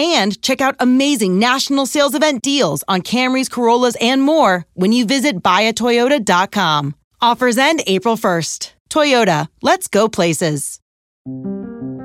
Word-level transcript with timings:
and 0.00 0.40
check 0.42 0.60
out 0.60 0.76
amazing 0.80 1.38
national 1.38 1.86
sales 1.86 2.14
event 2.14 2.42
deals 2.42 2.82
on 2.88 3.02
Camrys, 3.02 3.50
Corollas, 3.50 3.96
and 4.00 4.22
more 4.22 4.64
when 4.74 4.92
you 4.92 5.04
visit 5.04 5.42
buyatoyota.com. 5.42 6.94
Offers 7.20 7.58
end 7.58 7.82
April 7.86 8.16
1st. 8.16 8.72
Toyota, 8.88 9.48
let's 9.62 9.88
go 9.88 10.08
places. 10.08 10.80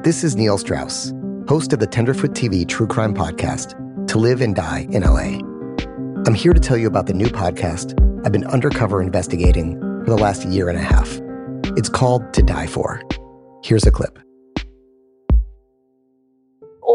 This 0.03 0.23
is 0.23 0.35
Neil 0.35 0.57
Strauss, 0.57 1.13
host 1.47 1.73
of 1.73 1.79
the 1.79 1.87
Tenderfoot 1.87 2.31
TV 2.31 2.67
True 2.67 2.85
Crime 2.85 3.15
Podcast, 3.15 3.73
To 4.09 4.17
Live 4.19 4.41
and 4.41 4.55
Die 4.55 4.87
in 4.91 5.03
LA. 5.03 5.39
I'm 6.27 6.33
here 6.33 6.53
to 6.53 6.59
tell 6.59 6.77
you 6.77 6.87
about 6.87 7.07
the 7.07 7.13
new 7.13 7.27
podcast 7.27 7.93
I've 8.25 8.31
been 8.31 8.45
undercover 8.45 9.01
investigating 9.01 9.79
for 10.03 10.11
the 10.11 10.17
last 10.17 10.45
year 10.45 10.69
and 10.69 10.77
a 10.77 10.81
half. 10.81 11.19
It's 11.77 11.89
called 11.89 12.33
To 12.33 12.43
Die 12.43 12.67
For. 12.67 13.01
Here's 13.63 13.85
a 13.85 13.91
clip 13.91 14.19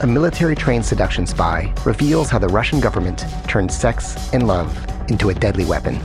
a 0.00 0.06
military 0.06 0.54
trained 0.54 0.84
seduction 0.84 1.26
spy 1.26 1.72
reveals 1.84 2.28
how 2.28 2.38
the 2.38 2.48
Russian 2.48 2.80
government 2.80 3.24
turned 3.48 3.72
sex 3.72 4.32
and 4.34 4.46
love 4.46 4.70
into 5.08 5.30
a 5.30 5.34
deadly 5.34 5.64
weapon. 5.64 5.98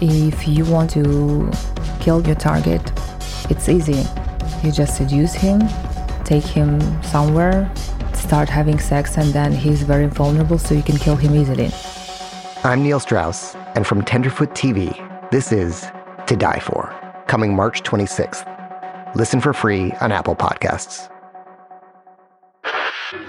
If 0.00 0.46
you 0.46 0.64
want 0.66 0.90
to 0.90 1.50
kill 2.00 2.24
your 2.26 2.36
target, 2.36 2.82
it's 3.48 3.68
easy. 3.68 4.04
You 4.62 4.70
just 4.70 4.96
seduce 4.96 5.34
him, 5.34 5.62
take 6.24 6.44
him 6.44 6.80
somewhere, 7.02 7.72
start 8.12 8.50
having 8.50 8.78
sex, 8.78 9.16
and 9.16 9.32
then 9.32 9.52
he's 9.52 9.82
very 9.82 10.06
vulnerable, 10.06 10.58
so 10.58 10.74
you 10.74 10.82
can 10.82 10.98
kill 10.98 11.16
him 11.16 11.34
easily. 11.34 11.70
I'm 12.64 12.82
Neil 12.82 13.00
Strauss, 13.00 13.54
and 13.74 13.86
from 13.86 14.02
Tenderfoot 14.02 14.50
TV, 14.50 14.92
this 15.30 15.52
is 15.52 15.86
To 16.26 16.36
Die 16.36 16.60
For, 16.60 16.94
coming 17.28 17.56
March 17.56 17.82
26th. 17.82 18.44
Listen 19.14 19.40
for 19.40 19.54
free 19.54 19.92
on 20.00 20.12
Apple 20.12 20.36
Podcasts. 20.36 21.08
I'm 23.10 23.22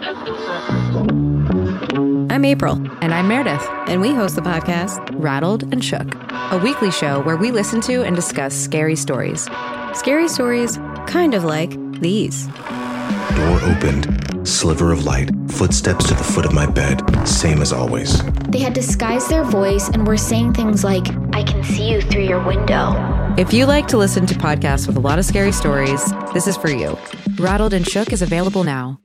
April. 2.44 2.74
And 3.02 3.14
I'm 3.14 3.30
Meredith. 3.30 3.66
And 3.88 4.02
we 4.02 4.14
host 4.14 4.36
the 4.36 4.42
podcast 4.42 5.00
Rattled 5.14 5.64
and 5.72 5.82
Shook, 5.84 6.16
a 6.52 6.60
weekly 6.62 6.92
show 6.92 7.22
where 7.22 7.38
we 7.38 7.52
listen 7.52 7.80
to 7.82 8.04
and 8.04 8.14
discuss 8.14 8.54
scary 8.54 8.98
stories. 8.98 9.48
Scary 9.94 10.28
stories 10.28 10.76
kind 11.08 11.34
of 11.34 11.46
like 11.46 11.72
these. 12.02 12.48
Door 13.38 13.62
opened, 13.64 14.46
sliver 14.46 14.92
of 14.92 15.06
light, 15.06 15.30
footsteps 15.50 16.06
to 16.10 16.14
the 16.14 16.26
foot 16.26 16.46
of 16.46 16.54
my 16.54 16.66
bed, 16.66 17.02
same 17.26 17.62
as 17.62 17.72
always. 17.72 18.22
They 18.50 18.60
had 18.60 18.74
disguised 18.74 19.30
their 19.30 19.46
voice 19.46 19.88
and 19.88 20.06
were 20.06 20.18
saying 20.18 20.56
things 20.56 20.84
like, 20.84 21.08
I 21.34 21.44
can 21.44 21.64
see 21.64 21.90
you 21.90 22.02
through 22.02 22.26
your 22.26 22.46
window. 22.46 22.96
If 23.38 23.54
you 23.54 23.66
like 23.66 23.88
to 23.88 23.98
listen 23.98 24.26
to 24.26 24.36
podcasts 24.36 24.88
with 24.88 24.98
a 24.98 25.02
lot 25.02 25.20
of 25.20 25.26
scary 25.26 25.54
stories, 25.54 26.04
this 26.34 26.48
is 26.48 26.58
for 26.58 26.70
you. 26.70 26.98
Rattled 27.38 27.72
and 27.72 27.88
Shook 27.88 28.12
is 28.12 28.22
available 28.22 28.66
now. 28.66 29.00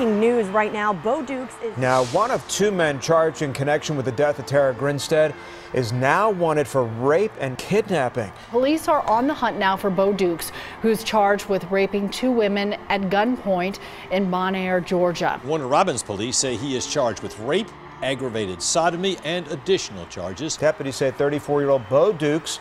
Breaking 0.00 0.18
news 0.18 0.46
right 0.46 0.72
now. 0.72 0.94
Bo 0.94 1.20
Dukes 1.20 1.54
is. 1.62 1.76
Now, 1.76 2.04
one 2.06 2.30
of 2.30 2.48
two 2.48 2.70
men 2.70 3.00
charged 3.00 3.42
in 3.42 3.52
connection 3.52 3.96
with 3.96 4.06
the 4.06 4.12
death 4.12 4.38
of 4.38 4.46
Tara 4.46 4.72
Grinstead 4.72 5.34
is 5.74 5.92
now 5.92 6.30
wanted 6.30 6.66
for 6.66 6.84
rape 6.84 7.32
and 7.38 7.58
kidnapping. 7.58 8.32
Police 8.48 8.88
are 8.88 9.06
on 9.06 9.26
the 9.26 9.34
hunt 9.34 9.58
now 9.58 9.76
for 9.76 9.90
Bo 9.90 10.14
Dukes, 10.14 10.52
who's 10.80 11.04
charged 11.04 11.50
with 11.50 11.70
raping 11.70 12.08
two 12.08 12.32
women 12.32 12.78
at 12.88 13.02
gunpoint 13.10 13.78
in 14.10 14.30
Bonaire, 14.30 14.82
Georgia. 14.82 15.38
Warner 15.44 15.68
Robins 15.68 16.02
police 16.02 16.38
say 16.38 16.56
he 16.56 16.76
is 16.76 16.86
charged 16.86 17.22
with 17.22 17.38
rape, 17.40 17.68
aggravated 18.02 18.62
sodomy, 18.62 19.18
and 19.22 19.46
additional 19.48 20.06
charges. 20.06 20.56
Deputies 20.56 20.96
say 20.96 21.10
34 21.10 21.60
year 21.60 21.68
old 21.68 21.86
Bo 21.90 22.14
Dukes 22.14 22.58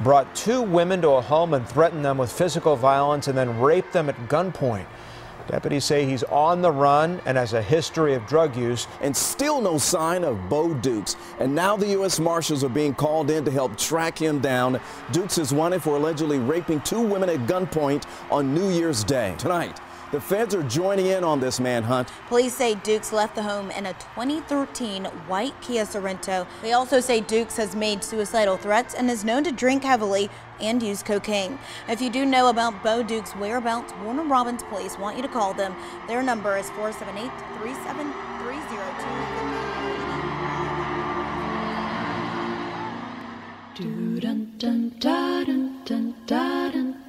brought 0.00 0.34
two 0.34 0.60
women 0.60 1.00
to 1.02 1.10
a 1.10 1.20
home 1.20 1.54
and 1.54 1.68
threatened 1.68 2.04
them 2.04 2.18
with 2.18 2.32
physical 2.32 2.74
violence 2.74 3.28
and 3.28 3.38
then 3.38 3.60
raped 3.60 3.92
them 3.92 4.08
at 4.08 4.16
gunpoint. 4.28 4.86
Deputies 5.50 5.84
say 5.84 6.04
he's 6.06 6.22
on 6.24 6.62
the 6.62 6.70
run 6.70 7.20
and 7.26 7.36
has 7.36 7.54
a 7.54 7.62
history 7.62 8.14
of 8.14 8.24
drug 8.26 8.54
use. 8.54 8.86
And 9.00 9.16
still 9.16 9.60
no 9.60 9.78
sign 9.78 10.22
of 10.22 10.48
Bo 10.48 10.74
Dukes. 10.74 11.16
And 11.40 11.56
now 11.56 11.76
the 11.76 11.88
U.S. 11.88 12.20
Marshals 12.20 12.62
are 12.62 12.68
being 12.68 12.94
called 12.94 13.30
in 13.30 13.44
to 13.44 13.50
help 13.50 13.76
track 13.76 14.16
him 14.16 14.38
down. 14.38 14.80
Dukes 15.10 15.38
is 15.38 15.52
wanted 15.52 15.82
for 15.82 15.96
allegedly 15.96 16.38
raping 16.38 16.80
two 16.82 17.00
women 17.00 17.28
at 17.28 17.40
gunpoint 17.48 18.04
on 18.30 18.54
New 18.54 18.70
Year's 18.70 19.02
Day. 19.02 19.34
Tonight, 19.38 19.80
the 20.12 20.20
feds 20.20 20.54
are 20.54 20.62
joining 20.64 21.06
in 21.06 21.24
on 21.24 21.40
this 21.40 21.60
manhunt. 21.60 22.08
Police 22.28 22.54
say 22.54 22.74
Dukes 22.74 23.12
left 23.12 23.34
the 23.34 23.42
home 23.42 23.70
in 23.70 23.86
a 23.86 23.92
2013 23.94 25.04
white 25.26 25.58
Kia 25.60 25.84
Sorento. 25.84 26.46
They 26.62 26.72
also 26.72 27.00
say 27.00 27.20
Dukes 27.20 27.56
has 27.56 27.76
made 27.76 28.02
suicidal 28.02 28.56
threats 28.56 28.94
and 28.94 29.10
is 29.10 29.24
known 29.24 29.44
to 29.44 29.52
drink 29.52 29.84
heavily 29.84 30.30
and 30.60 30.82
use 30.82 31.02
cocaine. 31.02 31.58
If 31.88 32.00
you 32.00 32.10
do 32.10 32.26
know 32.26 32.48
about 32.48 32.82
Bo 32.82 33.02
Dukes' 33.02 33.36
whereabouts, 33.36 33.92
Warner 34.02 34.24
Robins 34.24 34.62
Police 34.64 34.98
want 34.98 35.16
you 35.16 35.22
to 35.22 35.28
call 35.28 35.54
them. 35.54 35.74
Their 36.08 36.22
number 36.22 36.56
is 36.56 36.68
478 36.70 37.30
372. 37.60 39.70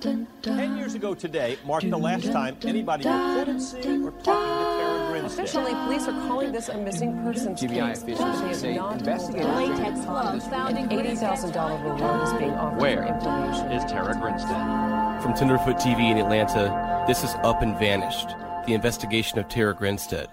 Ten 0.02 0.78
years 0.78 0.96
ago 0.96 1.14
today 1.14 1.60
marked 1.64 1.88
the 1.88 1.96
last 1.96 2.32
time 2.32 2.58
anybody 2.64 3.08
reported 3.08 3.62
seeing 3.62 4.04
or 4.04 4.10
talking 4.10 4.24
to 4.24 4.82
Tara 4.82 5.12
Grinstead. 5.12 5.46
Officially, 5.46 5.74
police 5.86 6.08
are 6.08 6.28
calling 6.28 6.52
this 6.52 6.70
a 6.70 6.78
missing 6.80 7.22
persons 7.22 7.62
case. 7.62 7.70
GBI 7.70 7.90
case. 7.90 8.02
officials 8.02 8.58
say 8.58 8.78
investigators 8.78 9.46
latex 9.46 10.00
gloves 10.06 10.48
found 10.48 10.76
in 10.80 10.90
$80,000 10.90 11.84
reward 11.84 12.24
is 12.24 12.34
being 12.34 12.50
offered 12.50 12.82
Where 12.82 13.06
for 13.06 13.14
information. 13.14 13.72
is 13.72 13.92
Tara 13.92 14.16
Grinstead? 14.20 15.22
From 15.22 15.36
Tenderfoot 15.36 15.78
TV 15.78 16.10
in 16.10 16.18
Atlanta, 16.18 17.04
this 17.08 17.24
is 17.24 17.36
Up 17.44 17.62
and 17.62 17.78
Vanished, 17.78 18.30
the 18.66 18.74
investigation 18.74 19.38
of 19.38 19.50
Tara 19.50 19.76
Grinstead. 19.76 20.30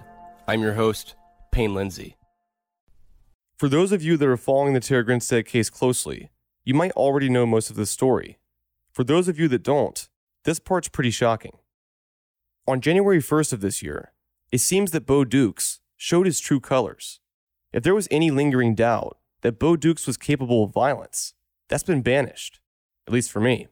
I'm 0.46 0.62
your 0.62 0.72
host, 0.72 1.14
Payne 1.52 1.74
Lindsay. 1.74 2.16
For 3.58 3.68
those 3.68 3.92
of 3.92 4.02
you 4.02 4.16
that 4.16 4.28
are 4.28 4.38
following 4.38 4.72
the 4.72 4.80
Tara 4.80 5.04
Grinstead 5.04 5.44
case 5.44 5.68
closely, 5.68 6.30
you 6.64 6.72
might 6.72 6.92
already 6.92 7.28
know 7.28 7.44
most 7.44 7.68
of 7.68 7.76
the 7.76 7.84
story. 7.84 8.37
For 8.98 9.04
those 9.04 9.28
of 9.28 9.38
you 9.38 9.46
that 9.46 9.62
don't, 9.62 10.08
this 10.42 10.58
part's 10.58 10.88
pretty 10.88 11.12
shocking. 11.12 11.58
On 12.66 12.80
January 12.80 13.20
1st 13.20 13.52
of 13.52 13.60
this 13.60 13.80
year, 13.80 14.12
it 14.50 14.58
seems 14.58 14.90
that 14.90 15.06
Bo 15.06 15.24
Dukes 15.24 15.78
showed 15.96 16.26
his 16.26 16.40
true 16.40 16.58
colors. 16.58 17.20
If 17.72 17.84
there 17.84 17.94
was 17.94 18.08
any 18.10 18.32
lingering 18.32 18.74
doubt 18.74 19.16
that 19.42 19.60
Bo 19.60 19.76
Dukes 19.76 20.08
was 20.08 20.16
capable 20.16 20.64
of 20.64 20.72
violence, 20.72 21.34
that's 21.68 21.84
been 21.84 22.02
banished, 22.02 22.58
at 23.06 23.12
least 23.12 23.30
for 23.30 23.38
me. 23.38 23.68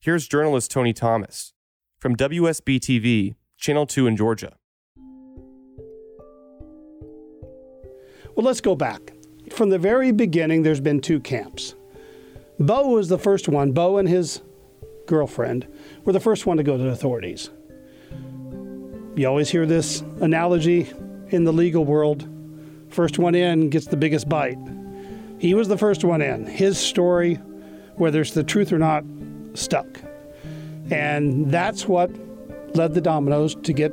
Here's 0.00 0.26
journalist 0.26 0.72
Tony 0.72 0.92
Thomas 0.92 1.52
from 2.00 2.16
WSB 2.16 2.80
TV, 2.80 3.36
Channel 3.58 3.86
2 3.86 4.08
in 4.08 4.16
Georgia. 4.16 4.56
Well, 8.34 8.44
let's 8.44 8.60
go 8.60 8.74
back. 8.74 9.12
From 9.52 9.70
the 9.70 9.78
very 9.78 10.10
beginning, 10.10 10.64
there's 10.64 10.80
been 10.80 11.00
two 11.00 11.20
camps. 11.20 11.76
Bo 12.58 12.88
was 12.88 13.08
the 13.08 13.18
first 13.18 13.48
one. 13.48 13.72
Bo 13.72 13.98
and 13.98 14.08
his 14.08 14.42
girlfriend 15.06 15.66
were 16.04 16.12
the 16.12 16.20
first 16.20 16.46
one 16.46 16.56
to 16.56 16.62
go 16.62 16.76
to 16.76 16.82
the 16.82 16.90
authorities. 16.90 17.50
You 19.14 19.26
always 19.26 19.50
hear 19.50 19.66
this 19.66 20.00
analogy 20.20 20.90
in 21.28 21.44
the 21.44 21.52
legal 21.52 21.84
world 21.84 22.28
first 22.92 23.18
one 23.18 23.34
in 23.34 23.70
gets 23.70 23.86
the 23.86 23.96
biggest 23.96 24.28
bite. 24.28 24.58
He 25.38 25.54
was 25.54 25.68
the 25.68 25.78
first 25.78 26.04
one 26.04 26.22
in. 26.22 26.46
His 26.46 26.78
story, 26.78 27.34
whether 27.96 28.20
it's 28.20 28.32
the 28.32 28.44
truth 28.44 28.72
or 28.72 28.78
not, 28.78 29.04
stuck. 29.54 29.86
And 30.90 31.50
that's 31.50 31.86
what 31.86 32.10
led 32.76 32.94
the 32.94 33.00
dominoes 33.00 33.54
to 33.56 33.72
get 33.72 33.92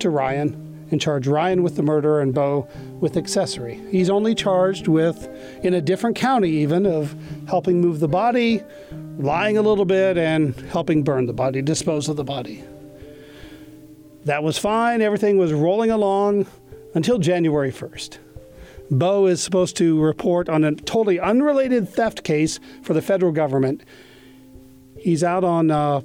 to 0.00 0.10
Ryan 0.10 0.63
and 0.94 1.00
charge 1.00 1.26
Ryan 1.26 1.64
with 1.64 1.74
the 1.74 1.82
murder 1.82 2.20
and 2.20 2.32
Bo 2.32 2.68
with 3.00 3.16
accessory. 3.16 3.82
He's 3.90 4.08
only 4.08 4.32
charged 4.32 4.86
with, 4.86 5.28
in 5.64 5.74
a 5.74 5.80
different 5.80 6.16
county 6.16 6.50
even, 6.50 6.86
of 6.86 7.16
helping 7.48 7.80
move 7.80 7.98
the 7.98 8.08
body, 8.08 8.62
lying 9.18 9.58
a 9.58 9.62
little 9.62 9.84
bit, 9.84 10.16
and 10.16 10.54
helping 10.70 11.02
burn 11.02 11.26
the 11.26 11.32
body, 11.32 11.62
dispose 11.62 12.08
of 12.08 12.14
the 12.14 12.22
body. 12.22 12.62
That 14.24 14.44
was 14.44 14.56
fine. 14.56 15.02
Everything 15.02 15.36
was 15.36 15.52
rolling 15.52 15.90
along 15.90 16.46
until 16.94 17.18
January 17.18 17.72
1st. 17.72 18.18
Bo 18.92 19.26
is 19.26 19.42
supposed 19.42 19.76
to 19.78 20.00
report 20.00 20.48
on 20.48 20.62
a 20.62 20.76
totally 20.76 21.18
unrelated 21.18 21.88
theft 21.88 22.22
case 22.22 22.60
for 22.82 22.94
the 22.94 23.02
federal 23.02 23.32
government. 23.32 23.82
He's 24.96 25.24
out 25.24 25.42
on 25.42 25.72
uh, 25.72 26.02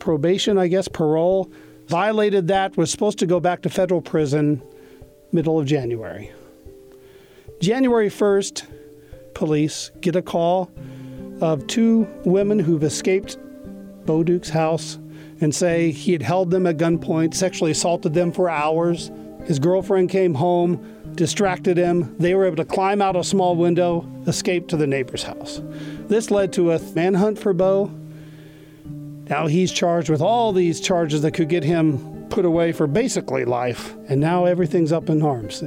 probation, 0.00 0.58
I 0.58 0.66
guess, 0.66 0.88
parole. 0.88 1.52
Violated 1.88 2.48
that, 2.48 2.76
was 2.76 2.90
supposed 2.90 3.18
to 3.18 3.26
go 3.26 3.40
back 3.40 3.62
to 3.62 3.68
federal 3.68 4.00
prison 4.00 4.62
middle 5.32 5.58
of 5.58 5.66
January. 5.66 6.30
January 7.60 8.08
1st, 8.08 8.66
police 9.34 9.90
get 10.00 10.16
a 10.16 10.22
call 10.22 10.70
of 11.40 11.66
two 11.66 12.06
women 12.24 12.58
who've 12.58 12.82
escaped 12.82 13.36
Bo 14.04 14.22
Dukes' 14.22 14.50
house 14.50 14.98
and 15.40 15.54
say 15.54 15.90
he 15.90 16.12
had 16.12 16.22
held 16.22 16.50
them 16.50 16.66
at 16.66 16.76
gunpoint, 16.76 17.34
sexually 17.34 17.72
assaulted 17.72 18.14
them 18.14 18.32
for 18.32 18.48
hours. 18.48 19.10
His 19.44 19.58
girlfriend 19.58 20.10
came 20.10 20.34
home, 20.34 21.12
distracted 21.14 21.76
him. 21.76 22.16
They 22.18 22.34
were 22.34 22.46
able 22.46 22.56
to 22.56 22.64
climb 22.64 23.02
out 23.02 23.16
a 23.16 23.24
small 23.24 23.56
window, 23.56 24.08
escape 24.26 24.68
to 24.68 24.76
the 24.76 24.86
neighbor's 24.86 25.24
house. 25.24 25.60
This 26.08 26.30
led 26.30 26.52
to 26.54 26.72
a 26.72 26.80
manhunt 26.94 27.38
for 27.38 27.52
Bo. 27.52 27.92
Now 29.28 29.46
he's 29.46 29.72
charged 29.72 30.10
with 30.10 30.20
all 30.20 30.52
these 30.52 30.80
charges 30.80 31.22
that 31.22 31.32
could 31.32 31.48
get 31.48 31.64
him 31.64 32.26
put 32.28 32.44
away 32.44 32.72
for 32.72 32.86
basically 32.86 33.44
life, 33.44 33.94
and 34.08 34.20
now 34.20 34.46
everything's 34.46 34.92
up 34.92 35.08
in 35.08 35.22
arms. 35.22 35.62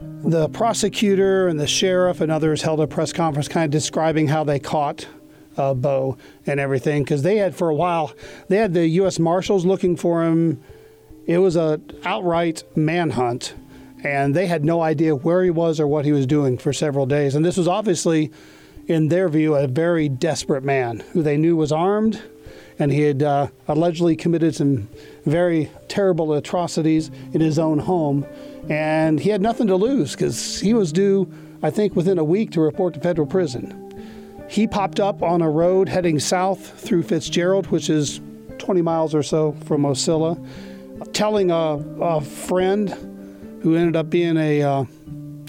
The 0.00 0.48
prosecutor 0.48 1.48
and 1.48 1.60
the 1.60 1.66
sheriff 1.66 2.20
and 2.20 2.32
others 2.32 2.62
held 2.62 2.80
a 2.80 2.86
press 2.86 3.12
conference 3.12 3.46
kind 3.46 3.64
of 3.64 3.70
describing 3.70 4.26
how 4.26 4.42
they 4.42 4.58
caught 4.58 5.06
uh, 5.56 5.74
Bo 5.74 6.16
and 6.46 6.58
everything 6.58 7.02
because 7.02 7.22
they 7.22 7.36
had 7.36 7.54
for 7.54 7.68
a 7.68 7.74
while 7.74 8.12
they 8.48 8.56
had 8.56 8.72
the 8.74 8.86
U.S. 8.88 9.18
Marshals 9.18 9.66
looking 9.66 9.96
for 9.96 10.24
him. 10.24 10.62
It 11.26 11.38
was 11.38 11.56
a 11.56 11.80
outright 12.04 12.64
manhunt, 12.74 13.54
and 14.02 14.34
they 14.34 14.46
had 14.46 14.64
no 14.64 14.80
idea 14.80 15.14
where 15.14 15.44
he 15.44 15.50
was 15.50 15.78
or 15.78 15.86
what 15.86 16.04
he 16.04 16.12
was 16.12 16.26
doing 16.26 16.56
for 16.56 16.72
several 16.72 17.04
days. 17.04 17.34
And 17.34 17.44
this 17.44 17.58
was 17.58 17.68
obviously, 17.68 18.32
in 18.86 19.08
their 19.08 19.28
view, 19.28 19.54
a 19.54 19.66
very 19.66 20.08
desperate 20.08 20.64
man 20.64 21.00
who 21.12 21.22
they 21.22 21.36
knew 21.36 21.54
was 21.54 21.70
armed, 21.70 22.22
and 22.78 22.92
he 22.92 23.02
had 23.02 23.22
uh, 23.22 23.48
allegedly 23.66 24.16
committed 24.16 24.54
some 24.54 24.88
very 25.24 25.70
terrible 25.88 26.32
atrocities 26.32 27.10
in 27.32 27.40
his 27.40 27.58
own 27.58 27.78
home, 27.78 28.26
and 28.68 29.18
he 29.20 29.30
had 29.30 29.40
nothing 29.40 29.66
to 29.66 29.76
lose 29.76 30.12
because 30.12 30.60
he 30.60 30.74
was 30.74 30.92
due, 30.92 31.30
I 31.62 31.70
think, 31.70 31.96
within 31.96 32.18
a 32.18 32.24
week 32.24 32.52
to 32.52 32.60
report 32.60 32.94
to 32.94 33.00
federal 33.00 33.26
prison. 33.26 33.84
He 34.48 34.66
popped 34.66 35.00
up 35.00 35.22
on 35.22 35.42
a 35.42 35.50
road 35.50 35.88
heading 35.88 36.18
south 36.18 36.80
through 36.80 37.02
Fitzgerald, 37.02 37.66
which 37.66 37.90
is 37.90 38.20
20 38.58 38.82
miles 38.82 39.14
or 39.14 39.22
so 39.22 39.52
from 39.64 39.82
Ocilla, 39.82 40.38
telling 41.12 41.50
a, 41.50 41.54
a 42.00 42.20
friend 42.20 42.90
who 43.62 43.76
ended 43.76 43.96
up 43.96 44.08
being 44.08 44.36
a 44.36 44.62
uh, 44.62 44.84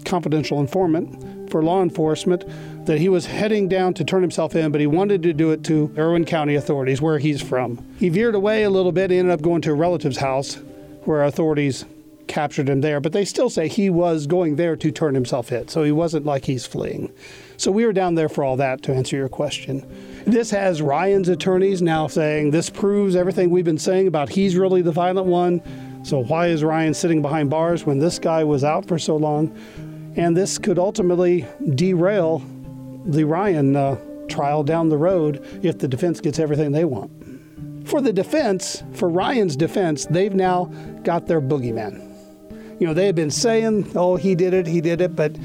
confidential 0.04 0.60
informant 0.60 1.50
for 1.50 1.62
law 1.62 1.82
enforcement 1.82 2.44
that 2.90 2.98
he 2.98 3.08
was 3.08 3.24
heading 3.24 3.68
down 3.68 3.94
to 3.94 4.02
turn 4.02 4.20
himself 4.20 4.56
in, 4.56 4.72
but 4.72 4.80
he 4.80 4.86
wanted 4.88 5.22
to 5.22 5.32
do 5.32 5.52
it 5.52 5.62
to 5.62 5.94
Irwin 5.96 6.24
County 6.24 6.56
authorities, 6.56 7.00
where 7.00 7.20
he's 7.20 7.40
from. 7.40 7.78
He 8.00 8.08
veered 8.08 8.34
away 8.34 8.64
a 8.64 8.70
little 8.70 8.90
bit, 8.90 9.12
ended 9.12 9.32
up 9.32 9.42
going 9.42 9.62
to 9.62 9.70
a 9.70 9.74
relative's 9.74 10.16
house 10.16 10.56
where 11.04 11.22
authorities 11.22 11.84
captured 12.26 12.68
him 12.68 12.80
there, 12.80 13.00
but 13.00 13.12
they 13.12 13.24
still 13.24 13.48
say 13.48 13.68
he 13.68 13.90
was 13.90 14.26
going 14.26 14.56
there 14.56 14.74
to 14.74 14.90
turn 14.90 15.14
himself 15.14 15.52
in, 15.52 15.68
so 15.68 15.84
he 15.84 15.92
wasn't 15.92 16.26
like 16.26 16.46
he's 16.46 16.66
fleeing. 16.66 17.12
So 17.58 17.70
we 17.70 17.86
were 17.86 17.92
down 17.92 18.16
there 18.16 18.28
for 18.28 18.42
all 18.42 18.56
that 18.56 18.82
to 18.82 18.92
answer 18.92 19.16
your 19.16 19.28
question. 19.28 19.86
This 20.26 20.50
has 20.50 20.82
Ryan's 20.82 21.28
attorneys 21.28 21.80
now 21.80 22.08
saying 22.08 22.50
this 22.50 22.70
proves 22.70 23.14
everything 23.14 23.50
we've 23.50 23.64
been 23.64 23.78
saying 23.78 24.08
about 24.08 24.30
he's 24.30 24.56
really 24.56 24.82
the 24.82 24.90
violent 24.90 25.28
one. 25.28 25.62
So 26.04 26.24
why 26.24 26.48
is 26.48 26.64
Ryan 26.64 26.94
sitting 26.94 27.22
behind 27.22 27.50
bars 27.50 27.86
when 27.86 28.00
this 28.00 28.18
guy 28.18 28.42
was 28.42 28.64
out 28.64 28.88
for 28.88 28.98
so 28.98 29.14
long? 29.14 29.56
And 30.16 30.36
this 30.36 30.58
could 30.58 30.80
ultimately 30.80 31.46
derail 31.76 32.42
the 33.04 33.24
Ryan 33.24 33.76
uh, 33.76 33.96
trial 34.28 34.62
down 34.62 34.88
the 34.88 34.96
road 34.96 35.46
if 35.62 35.78
the 35.78 35.88
defense 35.88 36.20
gets 36.20 36.38
everything 36.38 36.72
they 36.72 36.84
want. 36.84 37.10
For 37.88 38.00
the 38.00 38.12
defense, 38.12 38.82
for 38.92 39.08
Ryan's 39.08 39.56
defense, 39.56 40.06
they've 40.06 40.34
now 40.34 40.66
got 41.02 41.26
their 41.26 41.40
boogeyman. 41.40 42.06
You 42.78 42.86
know, 42.86 42.94
they 42.94 43.06
had 43.06 43.16
been 43.16 43.30
saying, 43.30 43.92
oh, 43.94 44.16
he 44.16 44.34
did 44.34 44.54
it, 44.54 44.66
he 44.66 44.80
did 44.80 45.00
it, 45.00 45.16
but 45.16 45.36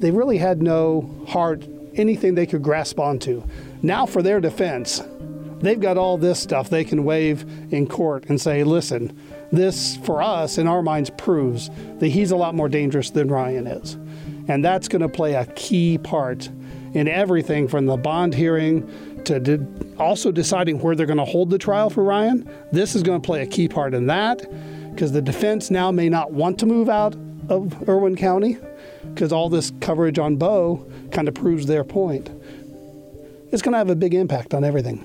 they 0.00 0.10
really 0.10 0.38
had 0.38 0.62
no 0.62 1.24
hard 1.28 1.68
anything 1.94 2.34
they 2.34 2.46
could 2.46 2.62
grasp 2.62 2.98
onto. 2.98 3.42
Now, 3.82 4.06
for 4.06 4.22
their 4.22 4.40
defense, 4.40 5.02
they've 5.60 5.80
got 5.80 5.98
all 5.98 6.16
this 6.16 6.40
stuff 6.40 6.70
they 6.70 6.84
can 6.84 7.04
wave 7.04 7.44
in 7.72 7.86
court 7.86 8.24
and 8.28 8.40
say, 8.40 8.64
listen, 8.64 9.16
this 9.52 9.96
for 9.98 10.22
us 10.22 10.58
in 10.58 10.66
our 10.66 10.82
minds 10.82 11.10
proves 11.18 11.70
that 11.98 12.08
he's 12.08 12.30
a 12.30 12.36
lot 12.36 12.54
more 12.54 12.68
dangerous 12.68 13.10
than 13.10 13.28
Ryan 13.28 13.66
is. 13.66 13.94
And 14.48 14.64
that's 14.64 14.88
going 14.88 15.02
to 15.02 15.08
play 15.08 15.34
a 15.34 15.46
key 15.46 15.98
part 15.98 16.48
in 16.94 17.08
everything 17.08 17.68
from 17.68 17.86
the 17.86 17.96
bond 17.96 18.34
hearing 18.34 18.88
to 19.24 19.66
also 19.98 20.32
deciding 20.32 20.80
where 20.80 20.94
they're 20.94 21.06
going 21.06 21.18
to 21.18 21.24
hold 21.24 21.50
the 21.50 21.58
trial 21.58 21.90
for 21.90 22.02
Ryan. 22.02 22.48
This 22.72 22.94
is 22.94 23.02
going 23.02 23.20
to 23.20 23.24
play 23.24 23.42
a 23.42 23.46
key 23.46 23.68
part 23.68 23.94
in 23.94 24.06
that 24.06 24.38
because 24.92 25.12
the 25.12 25.22
defense 25.22 25.70
now 25.70 25.90
may 25.90 26.08
not 26.08 26.32
want 26.32 26.58
to 26.60 26.66
move 26.66 26.88
out 26.88 27.14
of 27.48 27.88
Irwin 27.88 28.16
County 28.16 28.58
because 29.14 29.32
all 29.32 29.48
this 29.48 29.72
coverage 29.80 30.18
on 30.18 30.36
Bo 30.36 30.86
kind 31.10 31.28
of 31.28 31.34
proves 31.34 31.66
their 31.66 31.84
point. 31.84 32.30
It's 33.52 33.62
going 33.62 33.72
to 33.72 33.78
have 33.78 33.90
a 33.90 33.96
big 33.96 34.14
impact 34.14 34.54
on 34.54 34.64
everything. 34.64 35.04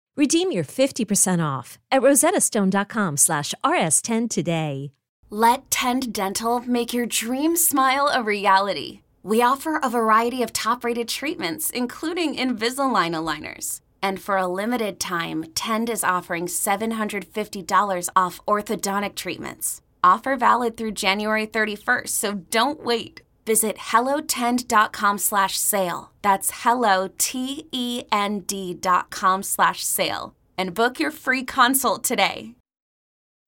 Redeem 0.21 0.51
your 0.51 0.63
50% 0.63 1.43
off 1.43 1.79
at 1.89 2.03
rosettastone.com 2.03 3.17
slash 3.17 3.55
rs10 3.63 4.29
today. 4.29 4.91
Let 5.31 5.71
Tend 5.71 6.13
Dental 6.13 6.59
make 6.59 6.93
your 6.93 7.07
dream 7.07 7.55
smile 7.57 8.07
a 8.13 8.21
reality. 8.21 8.99
We 9.23 9.41
offer 9.41 9.79
a 9.81 9.89
variety 9.89 10.43
of 10.43 10.53
top-rated 10.53 11.07
treatments, 11.07 11.71
including 11.71 12.35
Invisalign 12.35 13.13
aligners 13.15 13.81
And 14.03 14.21
for 14.21 14.37
a 14.37 14.45
limited 14.45 14.99
time, 14.99 15.45
Tend 15.55 15.89
is 15.89 16.03
offering 16.03 16.45
$750 16.45 18.09
off 18.15 18.39
orthodontic 18.47 19.15
treatments. 19.15 19.81
Offer 20.03 20.37
valid 20.37 20.77
through 20.77 20.91
January 20.91 21.47
31st, 21.47 22.09
so 22.09 22.33
don't 22.33 22.83
wait. 22.83 23.21
Visit 23.45 23.77
hellotend.com 23.77 25.17
slash 25.17 25.57
sale. 25.57 26.11
That's 26.21 26.51
hello, 26.63 27.09
T-E-N-D 27.17 28.73
dot 28.75 29.09
com 29.09 29.43
slash 29.43 29.83
sale. 29.83 30.35
And 30.57 30.73
book 30.73 30.99
your 30.99 31.11
free 31.11 31.43
consult 31.43 32.03
today. 32.03 32.55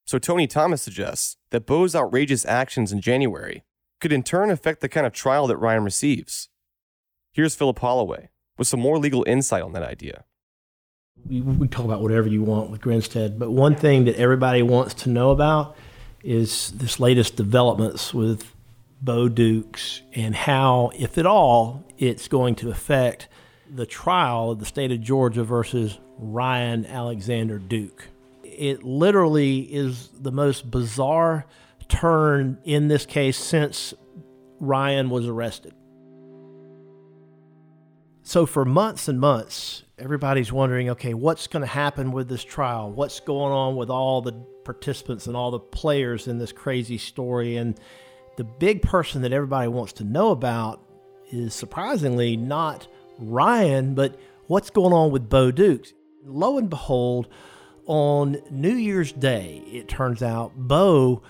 So 0.06 0.20
Tony 0.20 0.48
Thomas 0.48 0.82
suggests 0.82 1.38
that 1.52 1.66
Bo's 1.66 1.96
outrageous 1.96 2.46
actions 2.46 2.92
in 2.92 3.00
January 3.00 3.64
could 4.02 4.12
in 4.12 4.24
turn 4.24 4.50
affect 4.50 4.82
the 4.82 4.90
kind 4.90 5.06
of 5.06 5.14
trial 5.14 5.48
that 5.48 5.58
Ryan 5.58 5.84
receives. 5.84 6.50
Here's 7.32 7.56
Philip 7.56 7.80
Holloway 7.80 8.30
with 8.58 8.68
some 8.68 8.80
more 8.80 8.98
legal 9.00 9.24
insight 9.26 9.64
on 9.64 9.72
that 9.74 9.84
idea. 9.84 10.26
We, 11.26 11.42
we 11.42 11.68
talk 11.68 11.86
about 11.86 12.02
whatever 12.02 12.28
you 12.28 12.44
want 12.44 12.70
with 12.70 12.82
Grinstead, 12.82 13.40
but 13.40 13.52
one 13.52 13.76
thing 13.76 14.06
that 14.06 14.16
everybody 14.18 14.62
wants 14.62 14.94
to 14.96 15.10
know 15.10 15.32
about 15.32 15.76
is 16.24 16.72
this 16.72 17.00
latest 17.00 17.36
developments 17.36 18.14
with 18.14 18.54
Bo 19.04 19.28
Dukes 19.28 20.02
and 20.14 20.34
how, 20.34 20.92
if 20.98 21.18
at 21.18 21.26
all, 21.26 21.84
it's 21.98 22.30
going 22.30 22.56
to 22.56 22.70
affect 22.70 23.28
the 23.70 23.86
trial 23.86 24.52
of 24.52 24.60
the 24.60 24.66
state 24.66 24.94
of 24.94 25.02
Georgia 25.02 25.44
versus 25.44 26.00
Ryan 26.18 26.86
Alexander 26.86 27.60
Duke. 27.60 28.08
It 28.44 28.84
literally 28.84 29.62
is 29.62 30.08
the 30.18 30.32
most 30.32 30.72
bizarre 30.72 31.46
turn 31.90 32.58
in 32.64 32.88
this 32.88 33.06
case 33.06 33.38
since 33.38 33.94
Ryan 34.60 35.10
was 35.10 35.28
arrested. 35.28 35.74
So, 38.22 38.46
for 38.46 38.64
months 38.64 39.10
and 39.10 39.20
months, 39.20 39.84
everybody's 39.98 40.54
wondering 40.54 40.90
okay, 40.92 41.14
what's 41.14 41.48
going 41.48 41.62
to 41.62 41.68
happen 41.68 42.14
with 42.14 42.30
this 42.30 42.44
trial? 42.44 42.90
What's 42.90 43.20
going 43.20 43.52
on 43.52 43.76
with 43.76 43.90
all 43.90 44.22
the 44.22 44.32
participants 44.64 45.28
and 45.28 45.36
all 45.36 45.52
the 45.52 45.60
players 45.60 46.30
in 46.30 46.38
this 46.38 46.54
crazy 46.54 46.98
story? 46.98 47.58
And 47.58 47.78
the 48.36 48.44
big 48.44 48.82
person 48.82 49.22
that 49.22 49.34
everybody 49.34 49.68
wants 49.68 49.94
to 49.94 50.04
know 50.04 50.32
about 50.32 50.82
is 51.32 51.54
surprisingly 51.54 52.36
not 52.38 52.88
Ryan, 53.20 53.96
but 53.96 54.20
what's 54.48 54.70
going 54.70 54.94
on 54.94 55.12
with 55.12 55.30
Bo 55.30 55.52
Dukes. 55.52 55.94
Lo 56.26 56.58
and 56.58 56.70
behold, 56.70 57.28
on 57.86 58.38
New 58.50 58.74
Year's 58.74 59.12
Day, 59.12 59.64
it 59.72 59.88
turns 59.88 60.24
out 60.24 60.54
Bo 60.56 61.22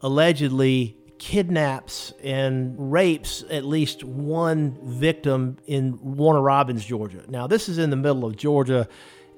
allegedly 0.00 0.96
kidnaps 1.18 2.12
and 2.22 2.92
rapes 2.92 3.44
at 3.48 3.64
least 3.64 4.02
one 4.02 4.76
victim 4.82 5.56
in 5.66 5.98
Warner 6.16 6.42
Robins, 6.42 6.84
Georgia. 6.84 7.22
Now, 7.28 7.46
this 7.46 7.68
is 7.68 7.78
in 7.78 7.90
the 7.90 7.96
middle 7.96 8.24
of 8.24 8.36
Georgia. 8.36 8.88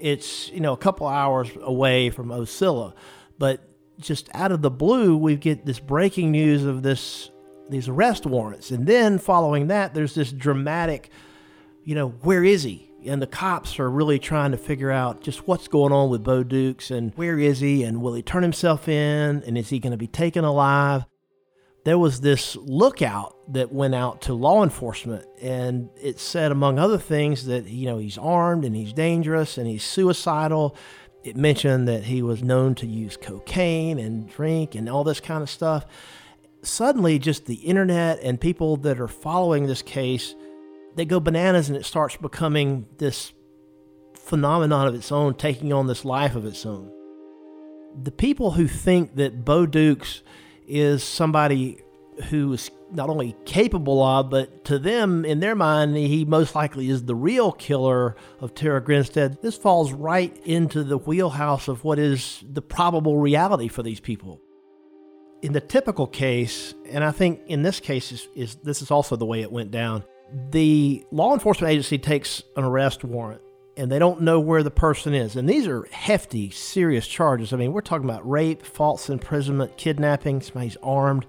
It's, 0.01 0.51
you 0.51 0.61
know, 0.61 0.73
a 0.73 0.79
couple 0.79 1.07
hours 1.07 1.51
away 1.61 2.11
from 2.11 2.29
Ocilla. 2.29 2.95
But 3.39 3.69
just 4.01 4.29
out 4.35 4.53
of 4.53 4.63
the 4.63 4.71
blue, 4.71 5.17
we 5.17 5.37
get 5.37 5.65
this 5.65 5.81
breaking 5.81 6.31
news 6.31 6.65
of 6.65 6.83
this 6.83 7.31
these 7.71 7.89
arrest 7.89 8.27
warrants. 8.27 8.71
And 8.71 8.87
then 8.87 9.19
following 9.19 9.69
that, 9.69 9.95
there's 9.95 10.15
this 10.15 10.31
dramatic, 10.31 11.09
you 11.83 11.95
know, 11.95 12.09
where 12.09 12.45
is 12.45 12.63
he? 12.63 12.91
And 13.07 13.23
the 13.23 13.27
cops 13.27 13.79
are 13.79 13.91
really 13.91 14.19
trying 14.19 14.51
to 14.51 14.59
figure 14.59 14.91
out 14.91 15.23
just 15.23 15.49
what's 15.49 15.69
going 15.69 15.93
on 15.93 16.11
with 16.11 16.23
Bo 16.23 16.43
Dukes 16.43 16.91
and 16.91 17.13
where 17.17 17.39
is 17.39 17.61
he 17.61 17.83
and 17.83 18.03
will 18.03 18.15
he 18.15 18.23
turn 18.23 18.43
himself 18.43 18.87
in 18.87 19.43
and 19.47 19.57
is 19.57 19.71
he 19.71 19.79
going 19.79 19.93
to 19.93 19.97
be 19.97 20.07
taken 20.07 20.45
alive? 20.45 21.07
there 21.85 21.99
was 21.99 22.21
this 22.21 22.57
lookout 22.57 23.37
that 23.53 23.73
went 23.73 23.95
out 23.95 24.23
to 24.23 24.35
law 24.35 24.63
enforcement 24.63 25.25
and 25.41 25.91
it 26.01 26.19
said 26.19 26.51
among 26.51 26.79
other 26.79 26.99
things 26.99 27.45
that 27.47 27.67
you 27.67 27.87
know 27.87 27.99
he's 27.99 28.19
armed 28.19 28.65
and 28.65 28.75
he's 28.75 28.93
dangerous 28.93 29.59
and 29.59 29.67
he's 29.67 29.85
suicidal 29.85 30.77
it 31.25 31.37
mentioned 31.37 31.89
that 31.89 32.05
he 32.05 32.23
was 32.23 32.43
known 32.43 32.75
to 32.77 32.87
use 32.87 33.17
cocaine 33.17 33.99
and 33.99 34.29
drink 34.29 34.75
and 34.75 34.89
all 34.89 35.05
this 35.05 35.21
kind 35.21 35.43
of 35.43 35.51
stuff. 35.51 35.87
Suddenly 36.63 37.19
just 37.19 37.47
the 37.47 37.57
internet 37.57 38.21
and 38.23 38.41
people 38.41 38.77
that 38.79 39.01
are 39.01 39.09
following 39.09 39.67
this 39.67 39.83
case 39.83 40.35
they 40.95 41.05
go 41.05 41.21
bananas 41.21 41.69
and 41.69 41.77
it 41.77 41.85
starts 41.85 42.17
becoming 42.17 42.87
this 42.99 43.33
phenomenon 44.15 44.87
of 44.87 44.95
its 44.95 45.11
own 45.11 45.35
taking 45.35 45.73
on 45.73 45.87
this 45.87 46.05
life 46.05 46.35
of 46.35 46.47
its 46.47 46.65
own. 46.65 46.91
The 48.03 48.11
people 48.11 48.53
who 48.53 48.67
think 48.67 49.17
that 49.17 49.45
bo 49.45 49.67
dukes 49.67 50.23
is 50.67 51.03
somebody 51.03 51.83
who 52.31 52.53
is 52.53 52.71
not 52.95 53.11
only 53.11 53.35
capable 53.45 54.03
of, 54.03 54.31
but 54.31 54.65
to 54.67 54.79
them, 54.79 55.25
in 55.25 55.41
their 55.41 55.55
mind, 55.55 55.97
he 55.97 56.25
most 56.25 56.55
likely 56.55 56.89
is 56.89 57.05
the 57.05 57.15
real 57.15 57.53
killer 57.53 58.17
of 58.41 58.55
Tara 58.55 58.81
Grinstead. 58.81 59.43
This 59.43 59.57
falls 59.57 59.93
right 59.93 60.37
into 60.45 60.85
the 60.85 60.99
wheelhouse 60.99 61.69
of 61.69 61.85
what 61.85 61.99
is 61.99 62.43
the 62.49 62.63
probable 62.63 63.19
reality 63.19 63.69
for 63.69 63.83
these 63.83 64.01
people. 64.01 64.41
In 65.43 65.53
the 65.53 65.61
typical 65.61 66.07
case, 66.07 66.75
and 66.89 67.05
I 67.05 67.11
think 67.11 67.41
in 67.47 67.63
this 67.63 67.81
case 67.81 68.13
is, 68.13 68.29
is 68.35 68.55
this 68.57 68.81
is 68.81 68.91
also 68.91 69.17
the 69.17 69.27
way 69.27 69.43
it 69.43 69.53
went 69.53 69.71
down. 69.71 70.05
The 70.51 71.05
law 71.11 71.35
enforcement 71.35 71.73
agency 71.73 71.99
takes 71.99 72.43
an 72.57 72.65
arrest 72.65 73.05
warrant 73.05 73.43
and 73.77 73.91
they 73.91 73.99
don't 73.99 74.21
know 74.21 74.41
where 74.41 74.63
the 74.63 74.71
person 74.71 75.15
is. 75.15 75.37
And 75.37 75.49
these 75.49 75.67
are 75.67 75.87
hefty, 75.91 76.51
serious 76.51 77.07
charges. 77.07 77.53
I 77.53 77.57
mean, 77.57 77.73
we're 77.73 77.81
talking 77.81 78.09
about 78.09 78.29
rape, 78.29 78.65
false 78.65 79.11
imprisonment, 79.11 79.77
kidnapping, 79.77 80.41
somebody's 80.41 80.77
armed. 80.83 81.27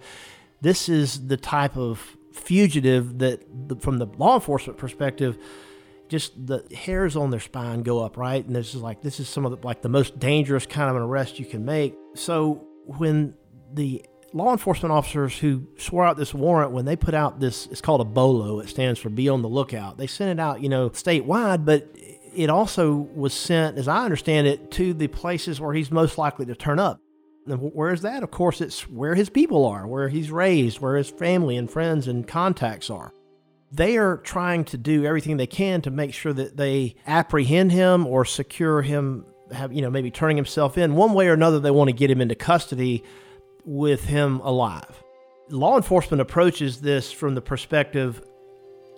This 0.66 0.90
is 0.90 1.28
the 1.28 1.38
type 1.38 1.78
of 1.78 2.18
fugitive 2.34 3.20
that, 3.20 3.46
from 3.82 4.00
the 4.00 4.08
law 4.18 4.34
enforcement 4.34 4.80
perspective, 4.80 5.38
just 6.10 6.48
the 6.48 6.66
hairs 6.76 7.16
on 7.16 7.30
their 7.30 7.40
spine 7.40 7.84
go 7.84 8.04
up, 8.04 8.18
right? 8.18 8.44
And 8.44 8.56
this 8.56 8.74
is 8.74 8.82
like 8.82 9.04
this 9.04 9.20
is 9.20 9.30
some 9.30 9.46
of 9.46 9.52
the, 9.52 9.64
like 9.64 9.84
the 9.84 9.90
most 9.90 10.18
dangerous 10.18 10.66
kind 10.66 10.90
of 10.90 10.96
an 10.96 11.04
arrest 11.04 11.38
you 11.38 11.46
can 11.46 11.66
make. 11.66 11.96
So 12.16 12.66
when 12.86 13.36
the 13.74 14.04
law 14.34 14.52
enforcement 14.52 14.92
officers 14.92 15.38
who 15.38 15.68
swore 15.78 16.04
out 16.04 16.18
this 16.18 16.34
warrant 16.34 16.72
when 16.72 16.86
they 16.86 16.96
put 16.96 17.14
out 17.14 17.40
this 17.40 17.68
it's 17.68 17.80
called 17.80 18.02
a 18.02 18.06
bolo 18.06 18.60
it 18.60 18.68
stands 18.68 19.00
for 19.00 19.10
be 19.10 19.30
on 19.30 19.42
the 19.42 19.48
lookout 19.48 19.98
they 19.98 20.08
sent 20.08 20.30
it 20.30 20.42
out 20.42 20.62
you 20.62 20.68
know 20.68 20.90
statewide 20.90 21.64
but 21.64 21.90
it 22.36 22.50
also 22.50 23.08
was 23.16 23.34
sent, 23.34 23.78
as 23.78 23.88
I 23.88 24.04
understand 24.04 24.48
it, 24.48 24.72
to 24.72 24.94
the 24.94 25.08
places 25.08 25.62
where 25.62 25.74
he's 25.74 25.90
most 25.90 26.18
likely 26.18 26.46
to 26.48 26.56
turn 26.56 26.80
up. 26.80 27.00
Where 27.46 27.94
is 27.94 28.02
that? 28.02 28.24
Of 28.24 28.32
course, 28.32 28.60
it's 28.60 28.90
where 28.90 29.14
his 29.14 29.30
people 29.30 29.66
are, 29.66 29.86
where 29.86 30.10
he's 30.10 30.32
raised, 30.32 30.80
where 30.80 30.96
his 30.96 31.10
family 31.10 31.58
and 31.58 31.70
friends 31.70 32.08
and 32.08 32.28
contacts 32.28 32.90
are. 32.90 33.14
They 33.72 33.98
are 33.98 34.18
trying 34.18 34.64
to 34.66 34.78
do 34.78 35.06
everything 35.06 35.38
they 35.38 35.48
can 35.48 35.82
to 35.82 35.92
make 35.92 36.14
sure 36.14 36.34
that 36.34 36.58
they 36.58 36.96
apprehend 37.06 37.72
him 37.72 38.08
or 38.08 38.26
secure 38.26 38.82
him, 38.82 39.26
have, 39.52 39.74
you 39.74 39.82
know, 39.82 39.92
maybe 39.92 40.10
turning 40.10 40.38
himself 40.38 40.78
in. 40.78 40.96
One 40.96 41.14
way 41.14 41.28
or 41.28 41.34
another, 41.34 41.60
they 41.60 41.72
want 41.72 41.90
to 41.90 41.96
get 41.96 42.10
him 42.10 42.22
into 42.22 42.36
custody 42.36 43.04
with 43.64 44.06
him 44.06 44.40
alive. 44.40 45.04
Law 45.50 45.76
enforcement 45.76 46.22
approaches 46.22 46.82
this 46.82 47.12
from 47.12 47.36
the 47.36 47.42
perspective, 47.42 48.24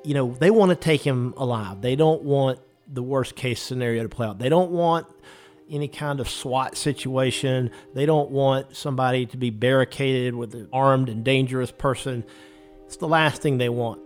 you 0.06 0.14
know, 0.14 0.34
they 0.40 0.52
want 0.52 0.70
to 0.70 0.76
take 0.76 1.02
him 1.02 1.34
alive. 1.36 1.82
They 1.82 1.98
don't 1.98 2.24
want 2.24 2.60
the 2.88 3.04
worst 3.04 3.36
case 3.36 3.62
scenario 3.62 4.04
to 4.04 4.10
play 4.10 4.28
out. 4.28 4.40
They 4.40 4.50
don't 4.50 4.72
want 4.72 5.08
any 5.70 5.88
kind 5.88 6.20
of 6.20 6.30
SWAT 6.30 6.78
situation. 6.78 7.72
They 7.94 8.06
don't 8.06 8.32
want 8.32 8.76
somebody 8.76 9.26
to 9.28 9.38
be 9.38 9.50
barricaded 9.50 10.36
with 10.36 10.54
an 10.54 10.70
armed 10.72 11.10
and 11.10 11.24
dangerous 11.24 11.72
person. 11.72 12.24
It's 12.86 12.98
the 12.98 13.08
last 13.08 13.42
thing 13.42 13.58
they 13.58 13.70
want. 13.70 14.02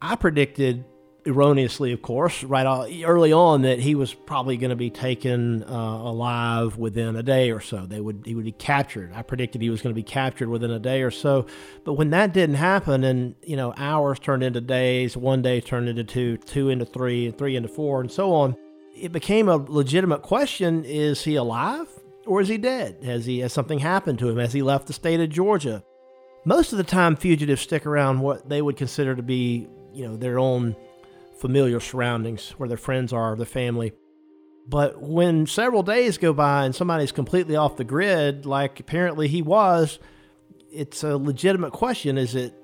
I 0.00 0.16
predicted 0.16 0.84
erroneously, 1.26 1.92
of 1.92 2.02
course, 2.02 2.44
right 2.44 2.88
early 3.04 3.32
on 3.32 3.62
that 3.62 3.78
he 3.78 3.94
was 3.94 4.12
probably 4.12 4.56
going 4.56 4.70
to 4.70 4.76
be 4.76 4.90
taken 4.90 5.62
uh, 5.64 5.66
alive 5.68 6.76
within 6.76 7.16
a 7.16 7.22
day 7.22 7.50
or 7.50 7.60
so. 7.60 7.86
They 7.86 8.00
would 8.00 8.22
he 8.26 8.34
would 8.34 8.44
be 8.44 8.52
captured. 8.52 9.12
I 9.14 9.22
predicted 9.22 9.62
he 9.62 9.70
was 9.70 9.80
going 9.80 9.94
to 9.94 9.98
be 9.98 10.02
captured 10.02 10.48
within 10.48 10.70
a 10.70 10.78
day 10.78 11.02
or 11.02 11.10
so. 11.10 11.46
But 11.84 11.94
when 11.94 12.10
that 12.10 12.32
didn't 12.32 12.56
happen, 12.56 13.04
and 13.04 13.34
you 13.42 13.56
know 13.56 13.72
hours 13.76 14.18
turned 14.18 14.42
into 14.42 14.60
days, 14.60 15.16
one 15.16 15.42
day 15.42 15.60
turned 15.60 15.88
into 15.88 16.04
two, 16.04 16.36
two 16.38 16.68
into 16.68 16.84
three, 16.84 17.26
and 17.26 17.38
three 17.38 17.56
into 17.56 17.68
four, 17.68 18.00
and 18.00 18.10
so 18.10 18.32
on, 18.32 18.56
it 18.94 19.12
became 19.12 19.48
a 19.48 19.56
legitimate 19.56 20.22
question: 20.22 20.84
Is 20.84 21.24
he 21.24 21.34
alive 21.36 21.88
or 22.26 22.40
is 22.40 22.48
he 22.48 22.58
dead? 22.58 23.02
Has 23.04 23.26
he 23.26 23.40
has 23.40 23.52
something 23.52 23.78
happened 23.78 24.18
to 24.20 24.28
him? 24.28 24.38
Has 24.38 24.52
he 24.52 24.62
left 24.62 24.86
the 24.86 24.92
state 24.92 25.20
of 25.20 25.30
Georgia? 25.30 25.84
Most 26.44 26.72
of 26.72 26.78
the 26.78 26.84
time, 26.84 27.16
fugitives 27.16 27.62
stick 27.62 27.86
around 27.86 28.20
what 28.20 28.48
they 28.48 28.60
would 28.60 28.76
consider 28.76 29.16
to 29.16 29.22
be, 29.22 29.66
you 29.92 30.06
know, 30.06 30.16
their 30.16 30.38
own 30.38 30.76
familiar 31.38 31.80
surroundings 31.80 32.50
where 32.58 32.68
their 32.68 32.78
friends 32.78 33.12
are, 33.12 33.34
their 33.36 33.46
family. 33.46 33.92
But 34.66 35.00
when 35.00 35.46
several 35.46 35.82
days 35.82 36.18
go 36.18 36.32
by 36.32 36.64
and 36.64 36.74
somebody's 36.74 37.12
completely 37.12 37.56
off 37.56 37.76
the 37.76 37.84
grid, 37.84 38.46
like 38.46 38.80
apparently 38.80 39.28
he 39.28 39.42
was, 39.42 39.98
it's 40.70 41.02
a 41.02 41.16
legitimate 41.16 41.72
question. 41.72 42.16
Is 42.16 42.34
it 42.34 42.54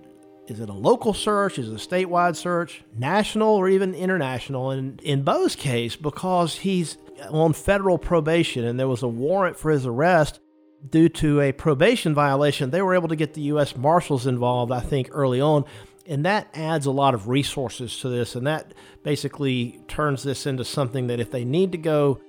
is 0.51 0.59
it 0.59 0.69
a 0.69 0.75
local 0.75 1.15
search? 1.15 1.61
Is 1.61 1.69
it 1.69 1.75
a 1.75 1.89
statewide 1.89 2.35
search? 2.35 2.83
National 2.99 3.55
or 3.55 3.69
even 3.69 3.95
international? 3.95 4.73
And 4.73 5.01
in 5.03 5.23
Bo's 5.23 5.55
case, 5.55 5.95
because 5.95 6.59
he's 6.59 6.99
on 7.31 7.53
federal 7.53 7.99
probation 7.99 8.65
and 8.65 8.79
there 8.79 8.89
was 8.89 9.05
a 9.05 9.09
warrant 9.09 9.57
for 9.57 9.71
his 9.71 9.87
arrest 9.87 10.41
due 10.89 11.09
to 11.09 11.41
a 11.41 11.53
probation 11.53 12.15
violation, 12.15 12.71
they 12.71 12.83
were 12.83 12.97
able 12.97 13.07
to 13.09 13.17
get 13.17 13.35
the 13.35 13.43
U.S. 13.43 13.77
Marshals 13.77 14.27
involved, 14.27 14.73
I 14.73 14.81
think, 14.81 15.11
early 15.13 15.41
on. 15.41 15.65
And 16.05 16.25
that 16.25 16.49
adds 16.53 16.87
a 16.87 16.91
lot 16.91 17.15
of 17.15 17.29
resources 17.29 17.97
to 18.01 18.09
this. 18.09 18.35
And 18.35 18.45
that 18.49 18.75
basically 19.05 19.81
turns 19.87 20.25
this 20.25 20.47
into 20.47 20.65
something 20.65 21.07
that 21.07 21.21
if 21.21 21.31
they 21.31 21.45
need 21.45 21.71
to 21.73 21.79
go 21.79 22.21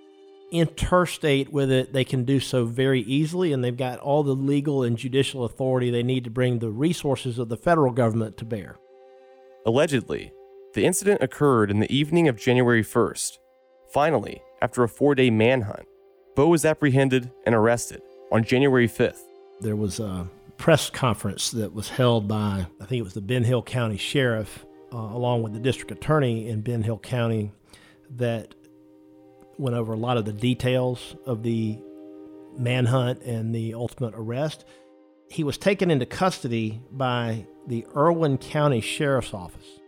interstate 0.52 1.52
with 1.52 1.72
it, 1.72 1.94
they 1.94 2.04
can 2.04 2.26
do 2.26 2.40
so 2.40 2.66
very 2.66 3.02
easily. 3.02 3.54
And 3.54 3.64
they've 3.64 3.76
got 3.76 4.00
all 4.00 4.24
the 4.24 4.36
legal 4.36 4.84
and 4.84 4.98
judicial 4.98 5.46
authority 5.46 5.90
they 5.90 6.04
need 6.04 6.24
to 6.26 6.30
bring 6.30 6.60
the 6.60 6.70
resources 6.70 7.40
of 7.40 7.50
the 7.50 7.58
federal 7.58 7.92
government 7.92 8.38
to 8.38 8.46
bear. 8.46 8.78
Allegedly, 9.66 10.32
the 10.74 10.86
incident 10.86 11.22
occurred 11.22 11.70
in 11.70 11.80
the 11.80 11.94
evening 11.94 12.28
of 12.28 12.38
January 12.38 12.84
1st. 12.84 13.38
Finally, 13.94 14.42
after 14.62 14.84
a 14.84 14.90
four 14.90 15.16
day 15.16 15.30
manhunt, 15.30 15.88
Bo 16.36 16.48
was 16.48 16.66
apprehended 16.66 17.32
and 17.46 17.54
arrested 17.54 18.02
on 18.32 18.44
January 18.44 18.88
5th. 18.88 19.20
There 19.60 19.76
was 19.76 20.00
a 20.00 20.28
press 20.58 20.90
conference 20.90 21.52
that 21.52 21.74
was 21.74 21.90
held 21.90 22.28
by, 22.28 22.66
I 22.80 22.86
think 22.86 23.00
it 23.00 23.04
was 23.04 23.14
the 23.14 23.22
Ben 23.22 23.44
Hill 23.44 23.64
County 23.64 23.98
Sheriff, 23.98 24.66
uh, 24.94 24.98
along 24.98 25.44
with 25.44 25.54
the 25.54 25.60
district 25.60 25.92
attorney 25.92 26.48
in 26.48 26.62
Ben 26.62 26.84
Hill 26.84 27.00
County, 27.00 27.52
that 28.12 28.56
went 29.62 29.76
over 29.76 29.94
a 29.94 29.98
lot 29.98 30.18
of 30.18 30.26
the 30.26 30.34
details 30.34 31.16
of 31.26 31.44
the 31.44 31.80
manhunt 32.58 33.22
and 33.22 33.54
the 33.54 33.76
ultimate 33.76 34.14
arrest. 34.16 34.66
He 35.30 35.44
was 35.44 35.58
taken 35.58 35.92
into 35.92 36.06
custody 36.06 36.82
by 36.92 37.46
the 37.68 37.86
Irwin 37.96 38.40
County 38.40 38.82
Sheriff's 38.82 39.34
Office. 39.34 39.80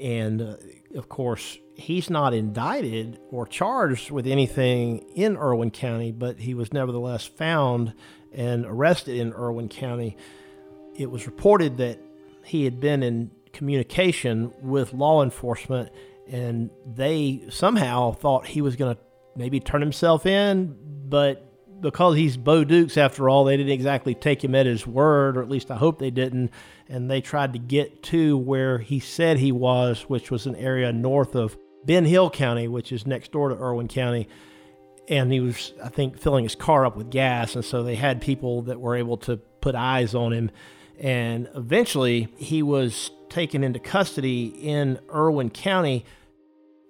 And 0.00 0.40
uh, 0.40 0.56
of 0.94 1.08
course, 1.08 1.58
he's 1.74 2.08
not 2.08 2.32
indicted 2.32 3.18
or 3.30 3.44
charged 3.44 4.10
with 4.12 4.26
anything 4.26 4.98
in 5.16 5.36
Irwin 5.36 5.72
County, 5.72 6.12
but 6.12 6.38
he 6.38 6.54
was 6.54 6.72
nevertheless 6.72 7.26
found 7.26 7.92
and 8.32 8.64
arrested 8.64 9.16
in 9.18 9.32
Irwin 9.32 9.68
County. 9.68 10.16
It 10.96 11.10
was 11.10 11.26
reported 11.26 11.76
that 11.78 11.98
he 12.44 12.64
had 12.64 12.80
been 12.80 13.02
in 13.02 13.32
communication 13.52 14.52
with 14.62 14.94
law 14.94 15.22
enforcement 15.22 15.90
and 16.30 16.70
they 16.86 17.44
somehow 17.50 18.12
thought 18.12 18.46
he 18.46 18.60
was 18.60 18.76
going 18.76 18.94
to 18.94 19.00
maybe 19.36 19.60
turn 19.60 19.80
himself 19.80 20.26
in, 20.26 20.76
but 21.08 21.48
because 21.82 22.16
he's 22.16 22.36
Bo 22.36 22.64
Dukes 22.64 22.96
after 22.96 23.28
all, 23.28 23.44
they 23.44 23.56
didn't 23.56 23.72
exactly 23.72 24.14
take 24.14 24.42
him 24.42 24.54
at 24.54 24.66
his 24.66 24.86
word, 24.86 25.36
or 25.36 25.42
at 25.42 25.50
least 25.50 25.70
I 25.70 25.76
hope 25.76 25.98
they 25.98 26.10
didn't. 26.10 26.50
And 26.88 27.10
they 27.10 27.20
tried 27.20 27.52
to 27.54 27.58
get 27.58 28.02
to 28.04 28.38
where 28.38 28.78
he 28.78 29.00
said 29.00 29.38
he 29.38 29.52
was, 29.52 30.02
which 30.02 30.30
was 30.30 30.46
an 30.46 30.54
area 30.56 30.92
north 30.92 31.34
of 31.34 31.56
Ben 31.84 32.04
Hill 32.04 32.30
County, 32.30 32.68
which 32.68 32.92
is 32.92 33.06
next 33.06 33.32
door 33.32 33.48
to 33.48 33.56
Irwin 33.56 33.88
County. 33.88 34.28
And 35.08 35.32
he 35.32 35.40
was, 35.40 35.72
I 35.82 35.88
think, 35.88 36.18
filling 36.18 36.44
his 36.44 36.54
car 36.54 36.86
up 36.86 36.96
with 36.96 37.10
gas. 37.10 37.56
And 37.56 37.64
so 37.64 37.82
they 37.82 37.96
had 37.96 38.22
people 38.22 38.62
that 38.62 38.80
were 38.80 38.94
able 38.94 39.16
to 39.18 39.36
put 39.36 39.74
eyes 39.74 40.14
on 40.14 40.32
him. 40.32 40.50
And 41.00 41.48
eventually 41.56 42.28
he 42.36 42.62
was 42.62 43.10
taken 43.32 43.64
into 43.64 43.78
custody 43.78 44.46
in 44.46 45.00
Irwin 45.12 45.48
County. 45.48 46.04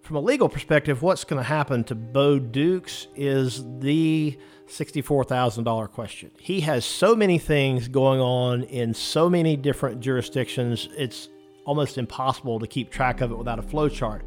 From 0.03 0.17
a 0.17 0.21
legal 0.21 0.49
perspective, 0.49 1.01
what's 1.01 1.23
going 1.23 1.39
to 1.41 1.49
happen 1.49 1.85
to 1.85 1.95
Bo 1.95 2.41
Dukes 2.41 3.07
is 3.15 3.63
the 3.79 4.37
$64,000 4.67 5.91
question. 5.93 6.33
He 6.41 6.61
has 6.63 6.85
so 6.85 7.15
many 7.15 7.39
things 7.39 7.87
going 7.87 8.21
on 8.21 8.65
in 8.65 8.93
so 8.93 9.31
many 9.31 9.57
different 9.57 10.01
jurisdictions, 10.01 10.89
it's 10.97 11.29
almost 11.65 11.97
impossible 11.97 12.59
to 12.59 12.67
keep 12.67 12.91
track 12.91 13.21
of 13.21 13.31
it 13.31 13.39
without 13.39 13.61
a 13.61 13.63
flowchart. 13.63 14.23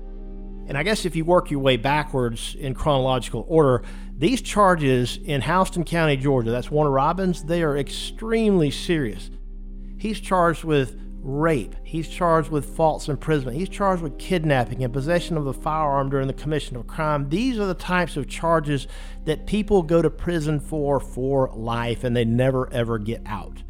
And 0.68 0.78
I 0.78 0.84
guess 0.84 1.04
if 1.04 1.18
you 1.18 1.26
work 1.26 1.52
your 1.52 1.60
way 1.60 1.76
backwards 1.76 2.56
in 2.58 2.74
chronological 2.74 3.46
order, 3.50 3.84
these 4.18 4.42
charges 4.42 5.20
in 5.26 5.42
Houston 5.42 5.84
County, 5.84 6.16
Georgia, 6.16 6.52
that's 6.52 6.72
Warner 6.72 6.92
Robins, 6.92 7.44
they 7.44 7.62
are 7.62 7.78
extremely 7.78 8.72
serious. 8.72 9.30
He's 9.98 10.22
charged 10.22 10.64
with 10.64 11.05
rape. 11.26 11.76
He's 11.84 12.08
charged 12.08 12.50
with 12.50 12.76
false 12.76 13.10
imprisonment. 13.10 13.58
He's 13.58 13.68
charged 13.68 14.04
with 14.04 14.20
kidnapping 14.20 14.84
and 14.84 14.94
possession 14.94 15.38
of 15.38 15.48
a 15.48 15.54
firearm 15.54 16.12
during 16.12 16.28
the 16.28 16.34
commission 16.34 16.76
of 16.76 16.84
a 16.84 16.88
crime. 16.88 17.30
These 17.30 17.58
are 17.58 17.66
the 17.66 17.74
types 17.74 18.16
of 18.16 18.28
charges 18.28 18.88
that 19.26 19.48
people 19.48 19.82
go 19.82 20.04
to 20.04 20.10
prison 20.12 20.60
for 20.60 21.00
for 21.00 21.52
life 21.56 22.04
and 22.04 22.16
they 22.16 22.26
never 22.26 22.72
ever 22.72 23.00
get 23.00 23.24
out. 23.26 23.64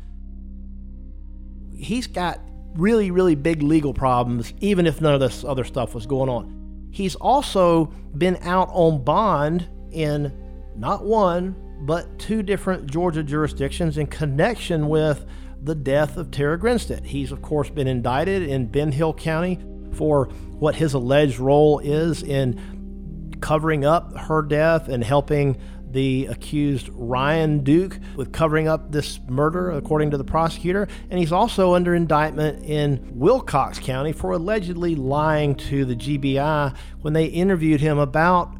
He's 1.73 2.07
got 2.07 2.41
really, 2.75 3.09
really 3.09 3.35
big 3.35 3.63
legal 3.63 3.93
problems, 3.93 4.53
even 4.59 4.85
if 4.85 4.99
none 4.99 5.13
of 5.13 5.21
this 5.21 5.45
other 5.45 5.63
stuff 5.63 5.95
was 5.95 6.05
going 6.05 6.29
on. 6.29 6.89
He's 6.91 7.15
also 7.15 7.85
been 8.17 8.37
out 8.41 8.69
on 8.73 9.01
bond 9.03 9.69
in 9.91 10.33
not 10.75 11.05
one, 11.05 11.55
but 11.85 12.19
two 12.19 12.43
different 12.43 12.91
Georgia 12.91 13.23
jurisdictions 13.23 13.97
in 13.97 14.07
connection 14.07 14.89
with 14.89 15.25
the 15.65 15.75
death 15.75 16.15
of 16.15 16.30
Tara 16.30 16.60
Grinstead. 16.60 17.06
He's, 17.06 17.32
of 17.32 17.41
course, 17.41 17.69
been 17.69 17.88
indicted 17.88 18.43
in 18.43 18.67
Ben 18.67 18.91
Hill 18.91 19.13
County 19.15 19.60
for 19.93 20.25
what 20.60 20.75
his 20.75 20.93
alleged 20.93 21.39
role 21.39 21.80
is 21.80 22.21
in 22.21 23.36
covering 23.41 23.84
up 23.84 24.15
her 24.15 24.41
death 24.43 24.88
and 24.88 25.04
helping 25.04 25.58
the 25.89 26.28
accused 26.28 26.89
Ryan 26.93 27.63
Duke 27.63 27.97
with 28.15 28.32
covering 28.32 28.67
up 28.67 28.91
this 28.91 29.19
murder, 29.28 29.71
according 29.71 30.12
to 30.12 30.17
the 30.17 30.23
prosecutor. 30.23 30.88
And 31.10 31.19
he's 31.19 31.32
also 31.32 31.73
under 31.73 31.95
indictment 31.95 32.63
in 32.63 33.17
Wilcox 33.17 33.80
County 33.80 34.12
for 34.12 34.34
allegedly 34.34 34.95
lying 34.95 35.56
to 35.56 35.86
the 35.86 35.95
GBI 35.95 36.75
when 37.01 37.13
they 37.13 37.25
interviewed 37.25 37.82
him 37.82 37.97
about 37.97 38.56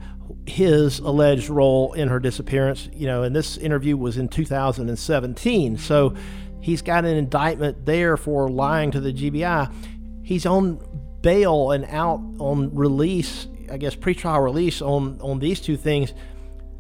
his 0.48 1.00
alleged 1.00 1.50
role 1.50 1.94
in 1.94 2.08
her 2.08 2.20
disappearance. 2.20 2.90
You 2.94 3.08
know, 3.08 3.24
and 3.24 3.36
this 3.36 3.58
interview 3.58 3.98
was 3.98 4.18
in 4.18 4.30
2017. 4.30 5.78
So 5.78 6.16
He's 6.66 6.82
got 6.82 7.06
an 7.06 7.16
indictment 7.16 7.86
there 7.86 8.18
for 8.18 8.50
lying 8.50 8.90
to 8.90 9.00
the 9.00 9.14
GBI. 9.14 9.72
He's 10.24 10.48
on 10.48 10.80
bail 11.22 11.70
and 11.70 11.86
out 11.86 12.20
on 12.40 12.74
release, 12.74 13.46
I 13.72 13.78
guess 13.78 13.96
pretrial 13.96 14.44
release 14.44 14.82
on 14.82 15.22
on 15.22 15.38
these 15.38 15.62
two 15.62 15.78
things. 15.78 16.16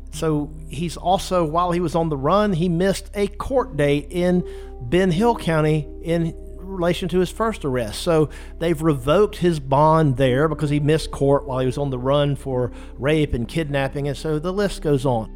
So 0.09 0.51
he's 0.67 0.97
also 0.97 1.45
while 1.45 1.71
he 1.71 1.81
was 1.81 1.93
on 1.93 2.09
the 2.09 2.17
run, 2.17 2.53
he 2.53 2.67
missed 2.67 3.11
a 3.13 3.27
court 3.27 3.77
date 3.77 4.07
in 4.09 4.43
Ben 4.81 5.11
Hill 5.11 5.35
County 5.35 5.87
in 6.01 6.33
relation 6.57 7.07
to 7.09 7.19
his 7.19 7.29
first 7.29 7.63
arrest. 7.63 8.01
So 8.01 8.31
they've 8.57 8.81
revoked 8.81 9.35
his 9.35 9.59
bond 9.59 10.17
there 10.17 10.47
because 10.47 10.71
he 10.71 10.79
missed 10.79 11.11
court 11.11 11.45
while 11.45 11.59
he 11.59 11.67
was 11.67 11.77
on 11.77 11.91
the 11.91 11.99
run 11.99 12.35
for 12.35 12.71
rape 12.97 13.35
and 13.35 13.47
kidnapping 13.47 14.07
and 14.07 14.17
so 14.17 14.39
the 14.39 14.51
list 14.51 14.81
goes 14.81 15.05
on. 15.05 15.29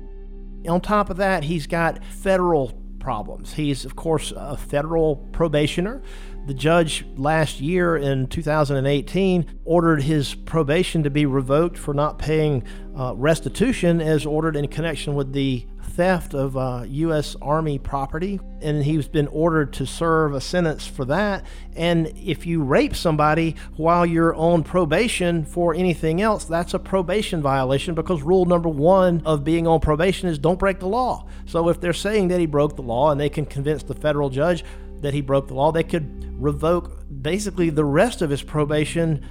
On 0.68 0.82
top 0.82 1.12
of 1.12 1.18
that, 1.18 1.44
he's 1.44 1.68
got 1.68 2.04
federal 2.04 2.79
problems. 3.00 3.54
He's, 3.54 3.86
of 3.86 3.96
course, 3.96 4.34
a 4.36 4.58
federal 4.58 5.16
probationer. 5.16 6.02
The 6.46 6.54
judge 6.54 7.06
last 7.16 7.62
year 7.62 7.96
in 7.96 8.28
2018 8.28 9.60
ordered 9.66 10.02
his 10.04 10.34
probation 10.34 11.04
to 11.04 11.10
be 11.10 11.26
revoked 11.26 11.78
for 11.78 11.94
not 11.94 12.18
paying 12.18 12.64
uh, 12.98 13.14
restitution 13.16 14.02
as 14.02 14.26
ordered 14.26 14.56
in 14.56 14.68
connection 14.68 15.16
with 15.16 15.34
the 15.34 15.66
theft 16.00 16.34
of 16.34 16.56
uh, 16.56 16.86
U.S. 16.88 17.36
Army 17.42 17.78
property, 17.78 18.40
and 18.62 18.86
he's 18.86 19.10
been 19.10 19.28
ordered 19.28 19.74
to 19.74 19.86
serve 19.86 20.34
a 20.34 20.40
sentence 20.40 20.88
for 20.88 21.04
that. 21.04 21.46
And 21.76 22.08
if 22.16 22.46
you 22.46 22.64
rape 22.64 22.96
somebody 22.96 23.58
while 23.76 24.06
you're 24.06 24.34
on 24.34 24.64
probation 24.64 25.44
for 25.44 25.76
anything 25.76 26.22
else, 26.22 26.46
that's 26.46 26.74
a 26.74 26.80
probation 26.80 27.42
violation 27.42 27.96
because 27.96 28.22
rule 28.22 28.46
number 28.46 28.70
one 28.70 29.22
of 29.26 29.44
being 29.44 29.68
on 29.68 29.82
probation 29.82 30.30
is 30.30 30.40
don't 30.40 30.58
break 30.58 30.80
the 30.80 30.88
law. 30.88 31.28
So 31.46 31.68
if 31.68 31.82
they're 31.82 31.92
saying 31.92 32.30
that 32.30 32.40
he 32.40 32.46
broke 32.46 32.78
the 32.78 32.82
law 32.82 33.12
and 33.12 33.20
they 33.20 33.28
can 33.28 33.46
convince 33.46 33.84
the 33.84 33.94
federal 33.94 34.30
judge 34.30 34.64
that 35.02 35.14
he 35.14 35.20
broke 35.20 35.50
the 35.50 35.54
law, 35.54 35.74
they 35.74 35.84
could 35.84 36.42
revoke 36.42 37.04
basically 37.22 37.72
the 37.72 37.84
rest 37.84 38.22
of 38.22 38.30
his 38.30 38.42
probation 38.42 39.26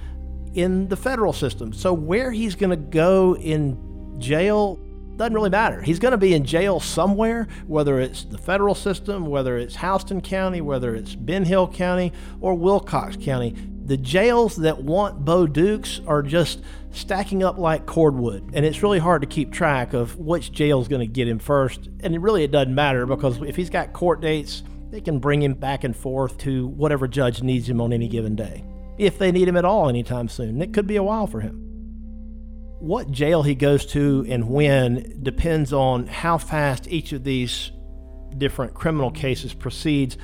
in 0.53 0.87
the 0.87 0.97
federal 0.97 1.33
system. 1.33 1.73
So 1.73 1.93
where 1.93 2.31
he's 2.31 2.53
going 2.53 2.69
to 2.69 2.75
go 2.75 3.35
in 3.37 4.19
jail 4.19 4.79
doesn't 5.19 5.33
really 5.33 5.49
matter. 5.49 5.81
He's 5.81 5.99
going 5.99 6.13
to 6.13 6.17
be 6.17 6.33
in 6.33 6.45
jail 6.45 6.79
somewhere, 6.79 7.47
whether 7.67 7.99
it's 7.99 8.23
the 8.23 8.37
federal 8.37 8.73
system, 8.73 9.25
whether 9.25 9.57
it's 9.57 9.75
Houston 9.75 10.21
County, 10.21 10.61
whether 10.61 10.95
it's 10.95 11.13
Ben 11.13 11.43
Hill 11.43 11.67
County, 11.67 12.13
or 12.39 12.55
Wilcox 12.55 13.17
County. 13.17 13.53
The 13.85 13.97
jails 13.97 14.55
that 14.57 14.81
want 14.81 15.25
Bo 15.25 15.45
Dukes 15.45 15.99
are 16.07 16.23
just 16.23 16.61
stacking 16.91 17.43
up 17.43 17.57
like 17.57 17.85
cordwood, 17.85 18.51
and 18.53 18.65
it's 18.65 18.81
really 18.81 18.99
hard 18.99 19.21
to 19.21 19.27
keep 19.27 19.51
track 19.51 19.93
of 19.93 20.17
which 20.17 20.53
jail 20.53 20.79
is 20.79 20.87
going 20.87 21.05
to 21.05 21.13
get 21.13 21.27
him 21.27 21.39
first. 21.39 21.89
And 21.99 22.23
really 22.23 22.45
it 22.45 22.51
doesn't 22.51 22.73
matter 22.73 23.05
because 23.05 23.41
if 23.41 23.57
he's 23.57 23.69
got 23.69 23.91
court 23.91 24.21
dates, 24.21 24.63
they 24.89 25.01
can 25.01 25.19
bring 25.19 25.41
him 25.41 25.53
back 25.53 25.83
and 25.83 25.95
forth 25.95 26.37
to 26.39 26.67
whatever 26.67 27.09
judge 27.09 27.43
needs 27.43 27.67
him 27.67 27.81
on 27.81 27.91
any 27.91 28.07
given 28.07 28.37
day, 28.37 28.63
if 28.97 29.19
they 29.19 29.33
need 29.33 29.49
him 29.49 29.57
at 29.57 29.65
all 29.65 29.89
anytime 29.89 30.29
soon. 30.29 30.61
It 30.61 30.73
could 30.73 30.87
be 30.87 30.95
a 30.95 31.03
while 31.03 31.27
for 31.27 31.41
him. 31.41 31.68
What 32.79 33.11
jail 33.11 33.43
he 33.43 33.55
goes 33.55 33.85
to 33.87 34.25
and 34.29 34.49
when 34.49 35.19
depends 35.21 35.73
on 35.73 36.07
how 36.07 36.37
fast 36.37 36.87
each 36.87 37.11
of 37.11 37.23
these 37.23 37.71
different 38.37 38.73
criminal 38.73 39.11
cases 39.11 39.53
proceeds. 39.53 40.17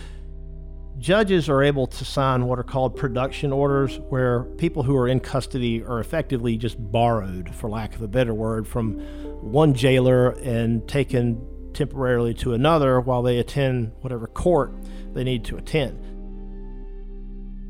Judges 0.97 1.49
are 1.49 1.61
able 1.61 1.87
to 1.87 2.05
sign 2.05 2.45
what 2.45 2.57
are 2.57 2.63
called 2.63 2.95
production 2.95 3.51
orders, 3.51 3.99
where 4.09 4.43
people 4.57 4.83
who 4.83 4.95
are 4.95 5.07
in 5.07 5.19
custody 5.19 5.83
are 5.83 5.99
effectively 5.99 6.55
just 6.55 6.77
borrowed, 6.79 7.53
for 7.53 7.69
lack 7.69 7.95
of 7.95 8.01
a 8.01 8.07
better 8.07 8.33
word, 8.33 8.65
from 8.65 8.99
one 9.41 9.73
jailer 9.73 10.29
and 10.29 10.87
taken 10.87 11.45
temporarily 11.73 12.33
to 12.33 12.53
another 12.53 13.01
while 13.01 13.21
they 13.21 13.37
attend 13.37 13.91
whatever 13.99 14.27
court 14.27 14.73
they 15.13 15.25
need 15.25 15.43
to 15.43 15.57
attend 15.57 15.99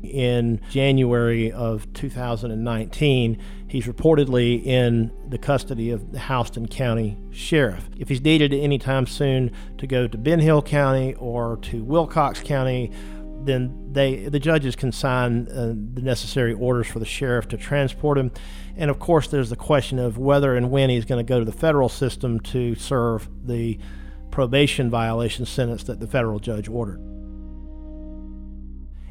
In 0.04 0.60
January 0.70 1.50
of 1.50 1.92
2019, 1.92 3.42
he's 3.68 3.86
reportedly 3.86 4.64
in 4.64 5.10
the 5.28 5.38
custody 5.38 5.90
of 5.90 6.12
the 6.12 6.18
Houston 6.18 6.68
County 6.68 7.18
Sheriff. 7.30 7.88
If 7.96 8.08
he's 8.08 8.20
needed 8.20 8.52
anytime 8.52 9.06
soon 9.06 9.50
to 9.78 9.86
go 9.86 10.06
to 10.06 10.18
Ben 10.18 10.40
Hill 10.40 10.62
County 10.62 11.14
or 11.14 11.58
to 11.62 11.82
Wilcox 11.82 12.40
County, 12.40 12.92
then 13.44 13.92
they 13.92 14.28
the 14.28 14.40
judges 14.40 14.76
can 14.76 14.92
sign 14.92 15.48
uh, 15.48 15.74
the 15.94 16.02
necessary 16.02 16.52
orders 16.52 16.86
for 16.86 16.98
the 16.98 17.06
sheriff 17.06 17.48
to 17.48 17.56
transport 17.56 18.18
him. 18.18 18.30
And 18.76 18.90
of 18.90 18.98
course, 18.98 19.28
there's 19.28 19.50
the 19.50 19.56
question 19.56 19.98
of 19.98 20.18
whether 20.18 20.56
and 20.56 20.70
when 20.70 20.90
he's 20.90 21.04
going 21.04 21.24
to 21.24 21.28
go 21.28 21.38
to 21.38 21.44
the 21.44 21.52
federal 21.52 21.88
system 21.88 22.40
to 22.40 22.74
serve 22.74 23.28
the 23.46 23.78
probation 24.30 24.90
violation 24.90 25.46
sentence 25.46 25.84
that 25.84 26.00
the 26.00 26.06
federal 26.06 26.38
judge 26.38 26.68
ordered. 26.68 27.00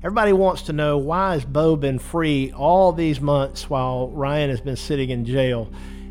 Everybody 0.06 0.34
wants 0.34 0.62
to 0.62 0.72
know 0.72 1.00
why 1.00 1.34
has 1.34 1.46
Bo 1.46 1.76
been 1.76 1.98
free 1.98 2.52
all 2.52 2.91
these 2.91 3.20
months 3.20 3.72
while 3.72 4.10
Ryan 4.10 4.52
has 4.52 4.62
been 4.62 4.76
sitting 4.76 5.10
in 5.10 5.26
jail? 5.26 5.68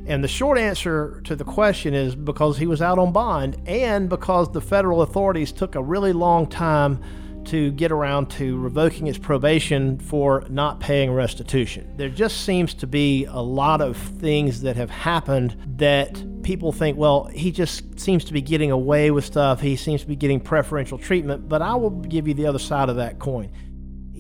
And 0.09 0.25
the 0.25 0.27
short 0.27 0.59
answer 0.59 1.21
to 1.27 1.37
the 1.37 1.45
question 1.45 1.95
is 1.95 2.17
because 2.17 2.59
he 2.59 2.67
was 2.67 2.83
out 2.83 2.99
on 2.99 3.13
bond 3.13 3.57
and 3.67 4.09
because 4.09 4.51
the 4.51 4.61
federal 4.61 5.03
authorities 5.03 5.53
took 5.53 5.77
a 5.77 5.81
really 5.81 6.13
long 6.13 6.49
time 6.49 7.01
to 7.45 7.71
get 7.71 7.93
around 7.93 8.31
to 8.31 8.59
revoking 8.59 9.07
his 9.07 9.17
probation 9.17 10.01
for 10.01 10.45
not 10.49 10.81
paying 10.81 11.13
restitution. 11.13 11.89
There 11.97 12.09
just 12.09 12.45
seems 12.45 12.75
to 12.75 12.89
be 12.89 13.27
a 13.27 13.41
lot 13.41 13.81
of 13.81 13.97
things 13.97 14.63
that 14.63 14.75
have 14.75 14.91
happened 14.91 15.57
that 15.77 16.43
people 16.43 16.73
think, 16.73 16.99
well, 16.99 17.27
he 17.27 17.53
just 17.53 18.01
seems 18.01 18.25
to 18.25 18.33
be 18.33 18.43
getting 18.43 18.73
away 18.73 19.13
with 19.13 19.25
stuff. 19.25 19.61
He 19.61 19.77
seems 19.77 20.01
to 20.01 20.09
be 20.09 20.17
getting 20.17 20.41
preferential 20.41 20.99
treatment. 20.99 21.49
But 21.49 21.63
I 21.63 21.77
will 21.77 21.91
give 21.91 22.27
you 22.27 22.35
the 22.35 22.47
other 22.47 22.59
side 22.59 22.89
of 22.89 22.97
that 22.97 23.21
coin. 23.21 23.51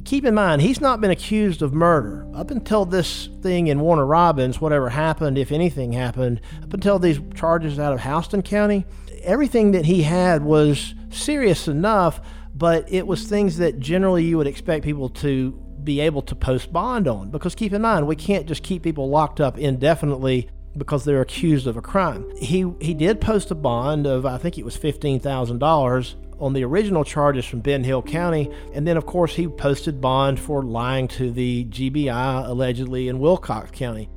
Keep 0.05 0.27
in 0.27 0.35
mind, 0.35 0.63
he's 0.63 0.81
not 0.81 1.01
been 1.01 1.11
accused 1.11 1.63
of 1.63 1.73
murder. 1.73 2.27
Up 2.35 2.51
until 2.51 2.85
this 2.85 3.29
thing 3.41 3.69
in 3.69 3.81
Warner 3.81 4.07
Robins, 4.07 4.61
whatever 4.61 4.91
happened, 4.91 5.39
if 5.39 5.51
anything 5.51 5.93
happened, 5.93 6.41
up 6.63 6.75
until 6.75 6.99
these 6.99 7.21
charges 7.35 7.79
out 7.79 7.93
of 7.93 8.03
Houston 8.03 8.43
County, 8.43 8.85
everything 9.23 9.73
that 9.73 9.87
he 9.87 10.03
had 10.03 10.45
was 10.45 10.95
serious 11.11 11.69
enough 11.69 12.21
but 12.55 12.91
it 12.91 13.07
was 13.07 13.25
things 13.25 13.59
that 13.59 13.81
generally 13.81 14.25
you 14.25 14.37
would 14.37 14.47
expect 14.47 14.85
people 14.85 15.09
to 15.09 15.53
be 15.83 16.01
able 16.01 16.23
to 16.23 16.35
post 16.35 16.73
bond 16.73 17.09
on. 17.09 17.31
Because 17.31 17.55
keep 17.55 17.73
in 17.73 17.83
mind, 17.83 18.07
we 18.07 18.17
can't 18.17 18.47
just 18.47 18.63
keep 18.63 18.83
people 18.83 19.09
locked 19.11 19.41
up 19.41 19.59
indefinitely 19.59 20.49
because 20.77 21.05
they're 21.05 21.21
accused 21.21 21.67
of 21.67 21.77
a 21.77 21.83
crime. 21.83 22.29
He 22.37 22.73
he 22.81 22.95
did 22.95 23.21
post 23.21 23.51
a 23.51 23.55
bond 23.55 24.07
of 24.07 24.25
I 24.25 24.39
think 24.39 24.57
it 24.57 24.65
was 24.65 24.77
fifteen 24.77 25.21
thousand 25.21 25.59
dollars 25.59 26.17
on 26.39 26.53
the 26.53 26.65
original 26.65 27.05
charges 27.05 27.45
from 27.45 27.61
Ben 27.61 27.85
Hill 27.85 28.03
County, 28.03 28.51
and 28.73 28.87
then 28.87 28.97
of 28.97 29.07
course 29.07 29.35
he 29.35 29.49
posted 29.49 30.01
bond 30.01 30.41
for 30.41 30.63
lying 30.63 31.09
to 31.09 31.31
the 31.31 31.65
GBI 31.67 32.49
allegedly 32.49 33.09
in 33.09 33.19
Wilcox 33.19 33.71
County. 33.71 34.11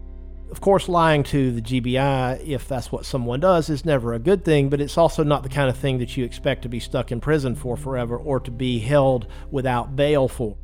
Of 0.50 0.62
course, 0.62 0.88
lying 0.88 1.24
to 1.24 1.52
the 1.52 1.62
GBI, 1.62 2.48
if 2.48 2.70
that's 2.70 2.90
what 2.90 3.06
someone 3.06 3.42
does, 3.42 3.70
is 3.70 3.84
never 3.84 4.14
a 4.14 4.20
good 4.20 4.46
thing, 4.46 4.70
but 4.70 4.80
it's 4.80 4.98
also 4.98 5.24
not 5.24 5.44
the 5.44 5.50
kind 5.50 5.70
of 5.70 5.78
thing 5.78 5.98
that 5.98 6.16
you 6.16 6.24
expect 6.24 6.62
to 6.62 6.70
be 6.70 6.80
stuck 6.80 7.12
in 7.12 7.20
prison 7.20 7.54
for 7.54 7.76
forever 7.76 8.16
or 8.16 8.40
to 8.40 8.52
be 8.52 8.80
held 8.80 9.28
without 9.52 9.98
bail 9.98 10.30
for. 10.30 10.58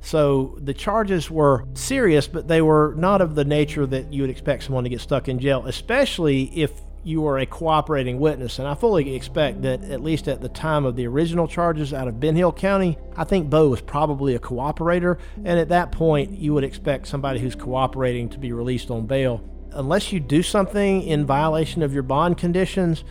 So 0.00 0.58
the 0.60 0.74
charges 0.74 1.30
were 1.30 1.66
serious, 1.74 2.26
but 2.26 2.48
they 2.48 2.62
were 2.62 2.94
not 2.96 3.20
of 3.20 3.34
the 3.34 3.44
nature 3.44 3.86
that 3.86 4.12
you 4.12 4.22
would 4.22 4.30
expect 4.30 4.64
someone 4.64 4.84
to 4.84 4.90
get 4.90 5.00
stuck 5.00 5.28
in 5.28 5.38
jail, 5.38 5.66
especially 5.66 6.44
if 6.56 6.72
you 7.04 7.26
are 7.26 7.38
a 7.38 7.46
cooperating 7.46 8.18
witness. 8.18 8.58
And 8.58 8.68
I 8.68 8.74
fully 8.74 9.14
expect 9.14 9.62
that, 9.62 9.82
at 9.84 10.02
least 10.02 10.28
at 10.28 10.40
the 10.40 10.48
time 10.48 10.84
of 10.84 10.96
the 10.96 11.06
original 11.06 11.48
charges 11.48 11.92
out 11.92 12.08
of 12.08 12.20
Ben 12.20 12.36
Hill 12.36 12.52
County, 12.52 12.98
I 13.16 13.24
think 13.24 13.48
Bo 13.48 13.68
was 13.68 13.80
probably 13.80 14.34
a 14.34 14.38
cooperator. 14.38 15.18
And 15.36 15.58
at 15.58 15.68
that 15.68 15.92
point, 15.92 16.32
you 16.32 16.54
would 16.54 16.64
expect 16.64 17.06
somebody 17.06 17.40
who's 17.40 17.54
cooperating 17.54 18.28
to 18.30 18.38
be 18.38 18.52
released 18.52 18.90
on 18.90 19.06
bail. 19.06 19.42
Unless 19.72 20.12
you 20.12 20.20
do 20.20 20.42
something 20.42 21.02
in 21.02 21.26
violation 21.26 21.82
of 21.82 21.92
your 21.92 22.02
bond 22.02 22.38
conditions, 22.38 23.04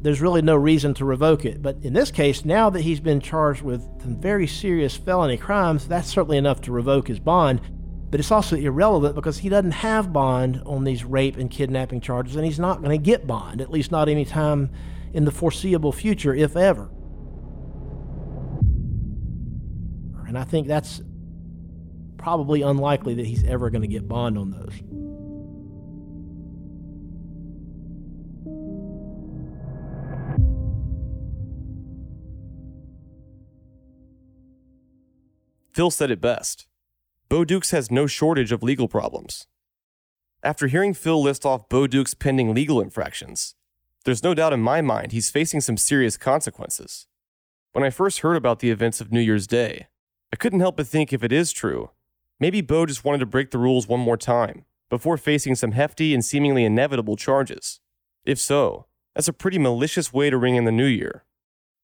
there's 0.00 0.20
really 0.20 0.42
no 0.42 0.54
reason 0.54 0.94
to 0.94 1.04
revoke 1.04 1.44
it. 1.44 1.62
But 1.62 1.78
in 1.82 1.92
this 1.92 2.10
case, 2.10 2.44
now 2.44 2.70
that 2.70 2.82
he's 2.82 3.00
been 3.00 3.20
charged 3.20 3.62
with 3.62 3.82
some 4.02 4.20
very 4.20 4.46
serious 4.46 4.96
felony 4.96 5.36
crimes, 5.36 5.88
that's 5.88 6.08
certainly 6.08 6.36
enough 6.36 6.60
to 6.62 6.72
revoke 6.72 7.08
his 7.08 7.18
bond 7.18 7.60
but 8.14 8.20
it's 8.20 8.30
also 8.30 8.54
irrelevant 8.54 9.16
because 9.16 9.38
he 9.38 9.48
doesn't 9.48 9.72
have 9.72 10.12
bond 10.12 10.62
on 10.66 10.84
these 10.84 11.02
rape 11.02 11.36
and 11.36 11.50
kidnapping 11.50 12.00
charges, 12.00 12.36
and 12.36 12.44
he's 12.44 12.60
not 12.60 12.80
going 12.80 12.96
to 12.96 13.04
get 13.04 13.26
bond, 13.26 13.60
at 13.60 13.72
least 13.72 13.90
not 13.90 14.08
anytime 14.08 14.70
in 15.12 15.24
the 15.24 15.32
foreseeable 15.32 15.90
future, 15.90 16.32
if 16.32 16.54
ever. 16.56 16.88
And 20.28 20.38
I 20.38 20.44
think 20.44 20.68
that's 20.68 21.02
probably 22.16 22.62
unlikely 22.62 23.14
that 23.14 23.26
he's 23.26 23.42
ever 23.42 23.68
going 23.68 23.82
to 23.82 23.88
get 23.88 24.06
bond 24.06 24.38
on 24.38 24.52
those. 24.52 24.74
Phil 35.72 35.90
said 35.90 36.12
it 36.12 36.20
best. 36.20 36.68
Bo 37.34 37.44
Dukes 37.44 37.72
has 37.72 37.90
no 37.90 38.06
shortage 38.06 38.52
of 38.52 38.62
legal 38.62 38.86
problems. 38.86 39.48
After 40.44 40.68
hearing 40.68 40.94
Phil 40.94 41.20
list 41.20 41.44
off 41.44 41.68
Bo 41.68 41.88
Dukes' 41.88 42.14
pending 42.14 42.54
legal 42.54 42.80
infractions, 42.80 43.56
there's 44.04 44.22
no 44.22 44.34
doubt 44.34 44.52
in 44.52 44.60
my 44.60 44.80
mind 44.80 45.10
he's 45.10 45.32
facing 45.32 45.60
some 45.60 45.76
serious 45.76 46.16
consequences. 46.16 47.08
When 47.72 47.82
I 47.82 47.90
first 47.90 48.20
heard 48.20 48.36
about 48.36 48.60
the 48.60 48.70
events 48.70 49.00
of 49.00 49.10
New 49.10 49.18
Year's 49.18 49.48
Day, 49.48 49.88
I 50.32 50.36
couldn't 50.36 50.60
help 50.60 50.76
but 50.76 50.86
think 50.86 51.12
if 51.12 51.24
it 51.24 51.32
is 51.32 51.50
true, 51.50 51.90
maybe 52.38 52.60
Bo 52.60 52.86
just 52.86 53.04
wanted 53.04 53.18
to 53.18 53.26
break 53.26 53.50
the 53.50 53.58
rules 53.58 53.88
one 53.88 53.98
more 53.98 54.16
time 54.16 54.64
before 54.88 55.16
facing 55.16 55.56
some 55.56 55.72
hefty 55.72 56.14
and 56.14 56.24
seemingly 56.24 56.64
inevitable 56.64 57.16
charges. 57.16 57.80
If 58.24 58.38
so, 58.38 58.86
that's 59.16 59.26
a 59.26 59.32
pretty 59.32 59.58
malicious 59.58 60.12
way 60.12 60.30
to 60.30 60.38
ring 60.38 60.54
in 60.54 60.66
the 60.66 60.70
new 60.70 60.86
year. 60.86 61.24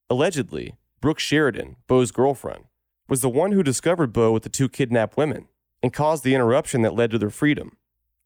Allegedly, 0.08 0.76
Brooke 1.00 1.18
Sheridan, 1.18 1.74
Bo's 1.88 2.12
girlfriend, 2.12 2.66
was 3.10 3.20
the 3.20 3.28
one 3.28 3.50
who 3.50 3.62
discovered 3.64 4.12
Bo 4.12 4.30
with 4.30 4.44
the 4.44 4.48
two 4.48 4.68
kidnapped 4.68 5.16
women 5.16 5.48
and 5.82 5.92
caused 5.92 6.22
the 6.22 6.34
interruption 6.34 6.82
that 6.82 6.94
led 6.94 7.10
to 7.10 7.18
their 7.18 7.28
freedom. 7.28 7.76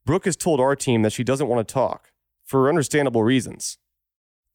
Brooke 0.05 0.25
has 0.25 0.35
told 0.35 0.59
our 0.59 0.75
team 0.75 1.01
that 1.01 1.11
she 1.11 1.23
doesn't 1.23 1.47
want 1.47 1.67
to 1.67 1.73
talk, 1.73 2.11
for 2.43 2.69
understandable 2.69 3.23
reasons. 3.23 3.79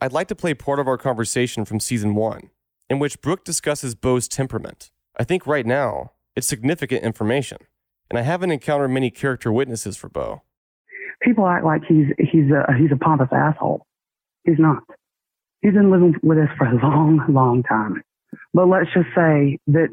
I'd 0.00 0.12
like 0.12 0.28
to 0.28 0.36
play 0.36 0.54
part 0.54 0.78
of 0.78 0.86
our 0.86 0.96
conversation 0.96 1.64
from 1.64 1.80
season 1.80 2.14
one, 2.14 2.50
in 2.88 3.00
which 3.00 3.20
Brooke 3.20 3.44
discusses 3.44 3.96
Bo's 3.96 4.28
temperament. 4.28 4.92
I 5.18 5.24
think 5.24 5.48
right 5.48 5.66
now, 5.66 6.12
it's 6.36 6.46
significant 6.46 7.02
information, 7.02 7.58
and 8.08 8.16
I 8.16 8.22
haven't 8.22 8.52
encountered 8.52 8.88
many 8.88 9.10
character 9.10 9.52
witnesses 9.52 9.96
for 9.96 10.08
Bo. 10.08 10.42
People 11.22 11.48
act 11.48 11.64
like 11.64 11.82
he's 11.88 12.06
he's 12.18 12.50
a 12.52 12.72
he's 12.78 12.92
a 12.92 12.96
pompous 12.96 13.28
asshole. 13.32 13.84
He's 14.44 14.60
not. 14.60 14.84
He's 15.60 15.74
been 15.74 15.90
living 15.90 16.14
with 16.22 16.38
us 16.38 16.48
for 16.56 16.68
a 16.68 16.74
long, 16.74 17.20
long 17.28 17.64
time. 17.64 18.02
But 18.54 18.68
let's 18.68 18.88
just 18.94 19.08
say 19.14 19.58
that 19.66 19.88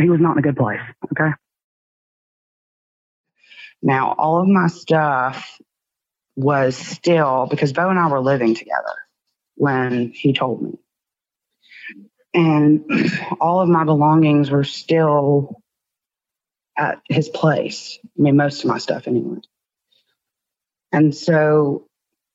he 0.00 0.10
was 0.10 0.20
not 0.20 0.32
in 0.32 0.38
a 0.38 0.42
good 0.42 0.56
place. 0.56 0.80
Okay. 1.12 1.30
Now, 3.82 4.14
all 4.18 4.40
of 4.40 4.48
my 4.48 4.66
stuff 4.66 5.58
was 6.36 6.76
still 6.76 7.46
because 7.50 7.72
Bo 7.72 7.90
and 7.90 7.98
I 7.98 8.08
were 8.08 8.20
living 8.20 8.54
together 8.54 8.94
when 9.56 10.12
he 10.12 10.32
told 10.32 10.62
me. 10.62 10.78
And 12.34 12.84
all 13.40 13.60
of 13.60 13.68
my 13.68 13.84
belongings 13.84 14.50
were 14.50 14.64
still 14.64 15.62
at 16.76 17.00
his 17.08 17.28
place. 17.28 17.98
I 18.02 18.22
mean, 18.22 18.36
most 18.36 18.62
of 18.62 18.70
my 18.70 18.78
stuff 18.78 19.08
anyway. 19.08 19.38
And 20.92 21.14
so, 21.14 21.86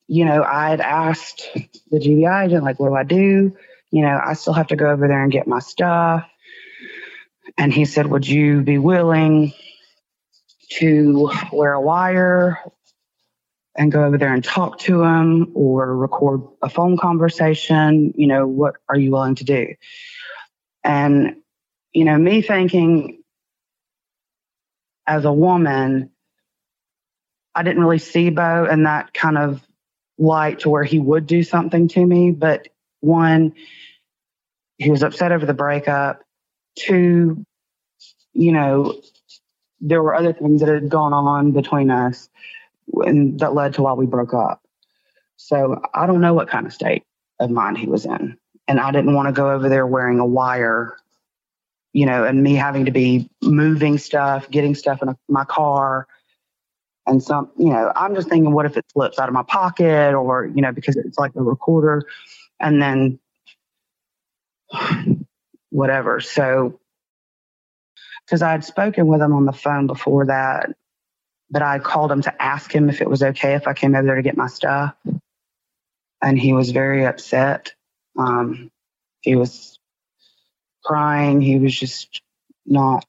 you 0.07 0.25
know, 0.25 0.43
I 0.43 0.69
had 0.69 0.81
asked 0.81 1.49
the 1.89 1.99
GBI 1.99 2.45
agent, 2.45 2.63
like, 2.63 2.79
what 2.79 2.89
do 2.89 2.95
I 2.95 3.03
do? 3.03 3.55
You 3.91 4.01
know, 4.01 4.19
I 4.23 4.33
still 4.33 4.53
have 4.53 4.67
to 4.67 4.75
go 4.75 4.89
over 4.89 5.07
there 5.07 5.23
and 5.23 5.31
get 5.31 5.47
my 5.47 5.59
stuff. 5.59 6.27
And 7.57 7.73
he 7.73 7.85
said, 7.85 8.07
Would 8.07 8.27
you 8.27 8.61
be 8.61 8.77
willing 8.77 9.53
to 10.71 11.31
wear 11.51 11.73
a 11.73 11.81
wire 11.81 12.59
and 13.75 13.91
go 13.91 14.03
over 14.03 14.17
there 14.17 14.33
and 14.33 14.43
talk 14.43 14.79
to 14.79 15.03
him 15.03 15.51
or 15.55 15.95
record 15.95 16.41
a 16.61 16.69
phone 16.69 16.97
conversation? 16.97 18.13
You 18.15 18.27
know, 18.27 18.47
what 18.47 18.75
are 18.87 18.97
you 18.97 19.11
willing 19.11 19.35
to 19.35 19.43
do? 19.43 19.75
And, 20.83 21.37
you 21.91 22.05
know, 22.05 22.17
me 22.17 22.41
thinking 22.41 23.23
as 25.07 25.25
a 25.25 25.33
woman, 25.33 26.11
I 27.55 27.63
didn't 27.63 27.81
really 27.81 27.99
see 27.99 28.29
Bo 28.29 28.65
in 28.65 28.83
that 28.83 29.13
kind 29.13 29.37
of 29.37 29.61
light 30.17 30.59
to 30.59 30.69
where 30.69 30.83
he 30.83 30.99
would 30.99 31.27
do 31.27 31.43
something 31.43 31.87
to 31.89 32.05
me. 32.05 32.31
But 32.31 32.67
one, 32.99 33.53
he 34.77 34.89
was 34.89 35.03
upset 35.03 35.31
over 35.31 35.45
the 35.45 35.53
breakup. 35.53 36.23
Two, 36.75 37.45
you 38.33 38.51
know, 38.51 39.01
there 39.81 40.01
were 40.01 40.15
other 40.15 40.33
things 40.33 40.61
that 40.61 40.69
had 40.69 40.89
gone 40.89 41.13
on 41.13 41.51
between 41.51 41.91
us 41.91 42.29
and 42.93 43.39
that 43.39 43.53
led 43.53 43.75
to 43.75 43.81
why 43.83 43.93
we 43.93 44.05
broke 44.05 44.33
up. 44.33 44.61
So 45.37 45.81
I 45.93 46.07
don't 46.07 46.21
know 46.21 46.33
what 46.33 46.49
kind 46.49 46.65
of 46.65 46.73
state 46.73 47.03
of 47.39 47.49
mind 47.49 47.77
he 47.77 47.87
was 47.87 48.05
in. 48.05 48.37
And 48.67 48.79
I 48.79 48.91
didn't 48.91 49.13
want 49.13 49.27
to 49.27 49.33
go 49.33 49.51
over 49.51 49.67
there 49.67 49.85
wearing 49.85 50.19
a 50.19 50.25
wire 50.25 50.97
you 51.93 52.07
know, 52.07 52.23
and 52.23 52.41
me 52.41 52.55
having 52.55 52.85
to 52.85 52.91
be 52.91 53.29
moving 53.41 53.97
stuff, 53.97 54.49
getting 54.49 54.75
stuff 54.75 55.01
in 55.01 55.09
a, 55.09 55.17
my 55.29 55.45
car. 55.45 56.07
And 57.05 57.21
some, 57.21 57.51
you 57.57 57.69
know, 57.69 57.91
I'm 57.95 58.15
just 58.15 58.29
thinking, 58.29 58.51
what 58.51 58.65
if 58.65 58.77
it 58.77 58.85
slips 58.91 59.19
out 59.19 59.29
of 59.29 59.33
my 59.33 59.43
pocket 59.43 60.15
or, 60.15 60.45
you 60.47 60.61
know, 60.61 60.71
because 60.71 60.97
it's 60.97 61.19
like 61.19 61.35
a 61.35 61.43
recorder 61.43 62.03
and 62.59 62.81
then 62.81 63.19
whatever. 65.73 66.21
So, 66.21 66.79
because 68.25 68.41
I 68.41 68.51
had 68.51 68.63
spoken 68.63 69.07
with 69.07 69.21
him 69.21 69.33
on 69.33 69.45
the 69.45 69.51
phone 69.51 69.87
before 69.87 70.27
that, 70.27 70.69
but 71.49 71.61
I 71.61 71.79
called 71.79 72.11
him 72.11 72.21
to 72.21 72.41
ask 72.41 72.73
him 72.73 72.89
if 72.89 73.01
it 73.01 73.09
was 73.09 73.23
okay 73.23 73.55
if 73.55 73.67
I 73.67 73.73
came 73.73 73.95
over 73.95 74.05
there 74.05 74.15
to 74.15 74.21
get 74.21 74.37
my 74.37 74.47
stuff. 74.47 74.95
And 76.21 76.39
he 76.39 76.53
was 76.53 76.71
very 76.71 77.05
upset. 77.05 77.73
Um, 78.17 78.71
he 79.21 79.35
was 79.35 79.77
crying. 80.85 81.41
He 81.41 81.59
was 81.59 81.77
just 81.77 82.21
not, 82.65 83.05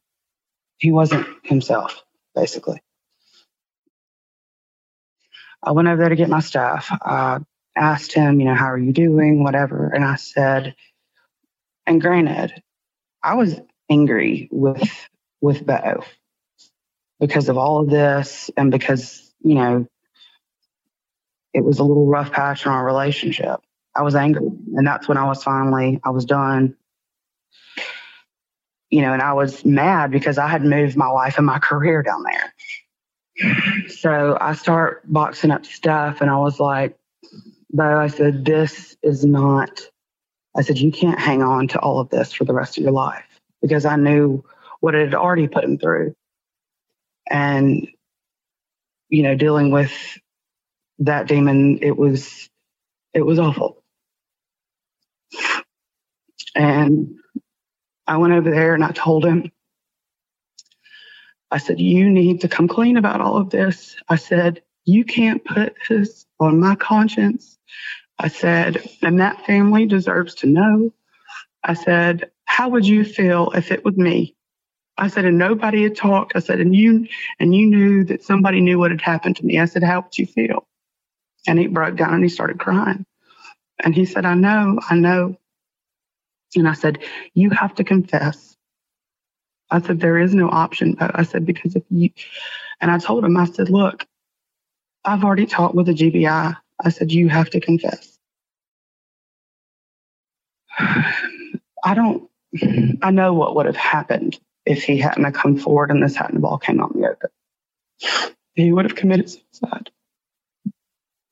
he 0.78 0.90
wasn't 0.90 1.26
himself, 1.44 2.02
basically. 2.34 2.82
I 5.62 5.72
went 5.72 5.88
over 5.88 5.98
there 5.98 6.08
to 6.08 6.16
get 6.16 6.28
my 6.28 6.40
stuff. 6.40 6.90
I 6.90 7.38
asked 7.76 8.12
him, 8.12 8.40
you 8.40 8.46
know, 8.46 8.54
how 8.54 8.70
are 8.70 8.78
you 8.78 8.92
doing? 8.92 9.42
Whatever. 9.42 9.88
And 9.88 10.04
I 10.04 10.16
said, 10.16 10.74
and 11.86 12.00
granted, 12.00 12.62
I 13.22 13.34
was 13.34 13.60
angry 13.90 14.48
with 14.50 15.08
with 15.40 15.64
Bo 15.66 16.04
because 17.20 17.48
of 17.48 17.56
all 17.58 17.80
of 17.80 17.90
this 17.90 18.50
and 18.56 18.70
because, 18.70 19.32
you 19.40 19.54
know, 19.54 19.86
it 21.52 21.64
was 21.64 21.78
a 21.78 21.84
little 21.84 22.06
rough 22.06 22.32
patch 22.32 22.66
in 22.66 22.72
our 22.72 22.84
relationship. 22.84 23.60
I 23.94 24.02
was 24.02 24.14
angry. 24.14 24.46
And 24.74 24.86
that's 24.86 25.06
when 25.06 25.16
I 25.16 25.26
was 25.26 25.42
finally, 25.42 26.00
I 26.04 26.10
was 26.10 26.24
done. 26.24 26.76
You 28.90 29.02
know, 29.02 29.12
and 29.12 29.22
I 29.22 29.32
was 29.32 29.64
mad 29.64 30.10
because 30.10 30.38
I 30.38 30.48
had 30.48 30.64
moved 30.64 30.96
my 30.96 31.08
life 31.08 31.36
and 31.36 31.46
my 31.46 31.58
career 31.58 32.02
down 32.02 32.24
there. 32.24 32.54
So 33.88 34.36
I 34.40 34.54
start 34.54 35.02
boxing 35.10 35.50
up 35.50 35.66
stuff 35.66 36.20
and 36.20 36.30
I 36.30 36.36
was 36.36 36.60
like, 36.60 36.96
Bo, 37.70 37.98
I 37.98 38.06
said, 38.06 38.44
this 38.44 38.96
is 39.02 39.24
not, 39.24 39.80
I 40.56 40.62
said, 40.62 40.78
you 40.78 40.92
can't 40.92 41.18
hang 41.18 41.42
on 41.42 41.68
to 41.68 41.80
all 41.80 42.00
of 42.00 42.10
this 42.10 42.32
for 42.32 42.44
the 42.44 42.54
rest 42.54 42.78
of 42.78 42.84
your 42.84 42.92
life 42.92 43.24
because 43.60 43.84
I 43.84 43.96
knew 43.96 44.44
what 44.80 44.94
it 44.94 45.06
had 45.06 45.14
already 45.14 45.48
put 45.48 45.64
him 45.64 45.78
through. 45.78 46.14
And, 47.28 47.88
you 49.08 49.22
know, 49.22 49.34
dealing 49.34 49.70
with 49.70 49.92
that 51.00 51.26
demon, 51.26 51.80
it 51.82 51.96
was, 51.96 52.48
it 53.12 53.22
was 53.22 53.38
awful. 53.38 53.82
And 56.54 57.16
I 58.06 58.18
went 58.18 58.34
over 58.34 58.50
there 58.50 58.74
and 58.74 58.84
I 58.84 58.92
told 58.92 59.24
him, 59.24 59.50
I 61.50 61.58
said, 61.58 61.80
You 61.80 62.10
need 62.10 62.40
to 62.42 62.48
come 62.48 62.68
clean 62.68 62.96
about 62.96 63.20
all 63.20 63.36
of 63.36 63.50
this. 63.50 63.96
I 64.08 64.16
said, 64.16 64.62
You 64.84 65.04
can't 65.04 65.44
put 65.44 65.76
this 65.88 66.26
on 66.40 66.60
my 66.60 66.74
conscience. 66.74 67.58
I 68.24 68.28
said, 68.30 68.88
And 69.02 69.20
that 69.20 69.46
family 69.46 69.86
deserves 69.86 70.36
to 70.36 70.48
know. 70.48 70.94
I 71.64 71.74
said, 71.74 72.30
How 72.46 72.70
would 72.70 72.86
you 72.86 73.04
feel 73.04 73.52
if 73.54 73.70
it 73.72 73.84
was 73.84 73.96
me? 73.96 74.36
I 74.98 75.08
said, 75.08 75.24
and 75.26 75.38
nobody 75.38 75.82
had 75.84 75.96
talked. 75.96 76.34
I 76.36 76.40
said, 76.40 76.60
and 76.60 76.74
you 76.74 77.08
and 77.40 77.54
you 77.54 77.66
knew 77.66 78.04
that 78.04 78.24
somebody 78.24 78.60
knew 78.60 78.78
what 78.78 78.92
had 78.92 79.02
happened 79.02 79.36
to 79.36 79.46
me. 79.46 79.60
I 79.60 79.66
said, 79.66 79.84
How 79.84 80.02
would 80.02 80.18
you 80.18 80.26
feel? 80.26 80.66
And 81.46 81.58
he 81.58 81.68
broke 81.68 81.96
down 81.96 82.14
and 82.14 82.22
he 82.24 82.30
started 82.30 82.60
crying. 82.60 83.06
And 83.84 83.94
he 83.94 84.06
said, 84.06 84.26
I 84.26 84.34
know, 84.34 84.80
I 84.90 84.96
know. 84.96 85.36
And 86.56 86.68
I 86.68 86.74
said, 86.74 87.00
You 87.34 87.50
have 87.50 87.74
to 87.76 87.84
confess. 87.84 88.56
I 89.70 89.80
said, 89.82 90.00
There 90.00 90.18
is 90.18 90.34
no 90.34 90.50
option. 90.50 90.96
I 91.00 91.24
said, 91.24 91.46
Because 91.46 91.76
if 91.76 91.84
you, 91.90 92.10
and 92.80 92.90
I 92.90 92.98
told 92.98 93.24
him, 93.24 93.36
I 93.36 93.46
said, 93.46 93.70
Look, 93.70 94.06
I've 95.04 95.24
already 95.24 95.46
talked 95.46 95.76
with 95.76 95.86
the 95.86 95.94
GBI. 95.94 96.56
I 96.84 96.90
said, 96.90 97.12
You 97.12 97.28
have 97.30 97.50
to 97.50 97.60
confess. 97.60 98.13
I 100.78 101.94
don't, 101.94 102.28
I 103.02 103.10
know 103.10 103.34
what 103.34 103.54
would 103.56 103.66
have 103.66 103.76
happened 103.76 104.38
if 104.64 104.82
he 104.82 104.98
hadn't 104.98 105.30
come 105.32 105.58
forward 105.58 105.90
and 105.90 106.02
this 106.02 106.16
hadn't 106.16 106.44
all 106.44 106.58
came 106.58 106.80
out 106.80 106.94
in 106.94 107.00
the 107.00 107.08
open. 107.08 107.30
He 108.56 108.70
would 108.70 108.84
have 108.84 108.94
committed 108.94 109.28
suicide. 109.28 109.90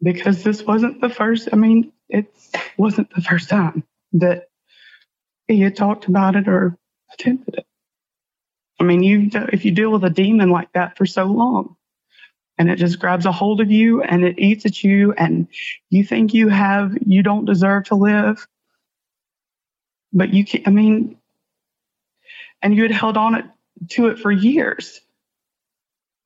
Because 0.02 0.42
this 0.42 0.64
wasn't 0.64 1.00
the 1.00 1.08
first, 1.08 1.48
I 1.52 1.56
mean, 1.56 1.92
it 2.08 2.34
wasn't 2.76 3.14
the 3.14 3.22
first 3.22 3.48
time 3.48 3.84
that 4.14 4.48
he 5.46 5.60
had 5.60 5.76
talked 5.76 6.06
about 6.06 6.34
it 6.34 6.48
or 6.48 6.76
attempted 7.12 7.54
it. 7.54 7.66
I 8.80 8.84
mean, 8.84 9.04
you 9.04 9.30
if 9.52 9.64
you 9.64 9.70
deal 9.70 9.92
with 9.92 10.02
a 10.02 10.10
demon 10.10 10.50
like 10.50 10.72
that 10.72 10.96
for 10.96 11.06
so 11.06 11.26
long, 11.26 11.76
and 12.58 12.68
it 12.68 12.76
just 12.76 12.98
grabs 12.98 13.26
a 13.26 13.32
hold 13.32 13.60
of 13.60 13.70
you 13.70 14.02
and 14.02 14.24
it 14.24 14.38
eats 14.38 14.66
at 14.66 14.82
you, 14.82 15.12
and 15.12 15.46
you 15.90 16.04
think 16.04 16.34
you 16.34 16.48
have 16.48 16.96
you 17.06 17.22
don't 17.22 17.44
deserve 17.44 17.84
to 17.84 17.94
live, 17.94 18.46
but 20.12 20.32
you 20.34 20.44
can 20.44 20.62
I 20.66 20.70
mean, 20.70 21.18
and 22.62 22.74
you 22.74 22.82
had 22.82 22.92
held 22.92 23.16
on 23.16 23.34
it, 23.36 23.44
to 23.90 24.08
it 24.08 24.18
for 24.18 24.30
years, 24.30 25.00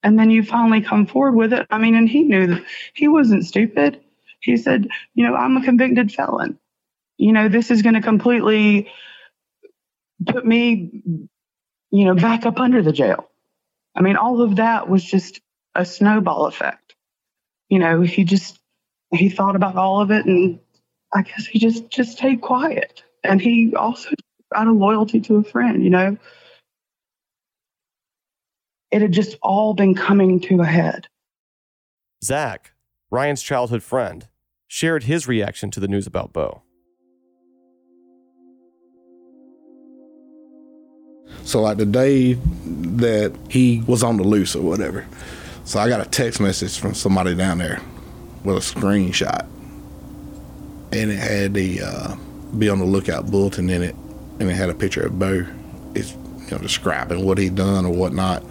and 0.03 0.19
then 0.19 0.31
you 0.31 0.43
finally 0.43 0.83
come 0.83 1.07
forward 1.07 1.35
with 1.37 1.53
it. 1.53 1.67
I 1.71 1.79
mean, 1.79 1.95
and 1.95 2.09
he 2.09 2.23
knew 2.23 2.47
that 2.49 2.65
he 2.95 3.09
wasn't 3.09 3.47
stupid. 3.47 4.01
He 4.41 4.57
said, 4.57 4.89
you 5.15 5.27
know, 5.27 5.35
I'm 5.35 5.57
a 5.57 5.65
convicted 5.65 6.13
felon. 6.13 6.59
You 7.19 7.33
know, 7.33 7.49
this 7.49 7.71
is 7.71 7.83
going 7.83 7.95
to 7.95 8.03
completely 8.03 8.91
put 10.25 10.47
me, 10.47 11.03
you 11.91 12.05
know, 12.05 12.15
back 12.15 12.47
up 12.47 12.61
under 12.61 12.83
the 12.83 12.93
jail. 12.93 13.29
I 13.97 14.03
mean, 14.03 14.17
all 14.17 14.43
of 14.43 14.57
that 14.57 14.89
was 14.89 15.05
just 15.05 15.41
a 15.75 15.85
snowball 15.85 16.47
effect. 16.47 16.95
You 17.69 17.79
know, 17.79 18.03
he 18.03 18.25
just 18.25 18.59
he 19.13 19.29
thought 19.31 19.57
about 19.57 19.77
all 19.77 20.01
of 20.01 20.11
it, 20.11 20.27
and 20.27 20.61
I 21.13 21.23
guess 21.23 21.47
he 21.47 21.59
just 21.59 21.91
just 21.91 22.13
stayed 22.13 22.41
quiet. 22.41 23.03
And 23.27 23.41
he 23.41 23.75
also, 23.75 24.11
out 24.55 24.69
of 24.69 24.77
loyalty 24.77 25.21
to 25.23 25.37
a 25.37 25.43
friend, 25.43 25.83
you 25.83 25.91
know, 25.91 26.17
it 28.91 29.03
had 29.03 29.13
just 29.13 29.37
all 29.43 29.75
been 29.75 29.95
coming 29.95 30.41
to 30.41 30.61
a 30.61 30.67
head. 30.67 31.09
Zach, 32.23 32.73
Ryan's 33.11 33.43
childhood 33.43 33.83
friend, 33.83 34.29
shared 34.69 35.05
his 35.05 35.29
reaction 35.29 35.71
to 35.73 35.81
the 35.81 35.89
news 35.89 36.07
about 36.07 36.33
Bo. 36.33 36.63
So 41.43 41.61
like 41.61 41.77
the 41.77 41.87
day 41.87 42.35
that 42.35 43.37
he 43.49 43.83
was 43.87 44.03
on 44.03 44.17
the 44.17 44.25
loose 44.25 44.57
or 44.57 44.63
whatever, 44.63 45.07
so 45.65 45.79
I 45.79 45.89
got 45.89 46.01
a 46.01 46.09
text 46.09 46.41
message 46.41 46.79
from 46.79 46.95
somebody 46.95 47.35
down 47.35 47.59
there 47.59 47.81
with 48.45 48.57
a 48.57 48.61
screenshot, 48.61 49.47
and 50.93 51.11
it 51.11 51.19
had 51.19 51.55
the 51.55 51.83
uh, 51.83 52.17
"Be 52.59 52.69
on 52.69 52.79
the 52.79 52.85
lookout" 52.85 53.31
bulletin 53.31 53.71
in 53.71 53.83
it, 53.83 53.95
and 54.41 54.51
it 54.51 54.55
had 54.55 54.71
a 54.71 54.75
picture 54.75 55.07
of 55.07 55.19
Bo. 55.19 55.47
It's 55.95 56.13
you 56.13 56.51
know 56.53 56.59
describing 56.59 57.25
what 57.25 57.39
he'd 57.39 57.55
done 57.55 57.87
or 57.87 57.93
whatnot. 57.93 58.43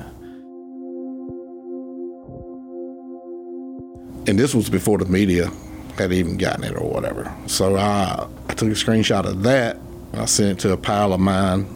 And 4.28 4.40
this 4.40 4.56
was 4.56 4.70
before 4.70 4.98
the 4.98 5.06
media 5.06 5.52
had 5.98 6.12
even 6.12 6.38
gotten 6.38 6.64
it 6.64 6.76
or 6.76 6.90
whatever. 6.90 7.32
So 7.46 7.76
I, 7.76 8.28
I 8.50 8.54
took 8.54 8.70
a 8.70 8.72
screenshot 8.72 9.26
of 9.26 9.44
that. 9.44 9.78
I 10.14 10.26
sent 10.26 10.58
it 10.58 10.62
to 10.62 10.74
a 10.74 10.78
pal 10.78 11.14
of 11.14 11.20
mine 11.20 11.68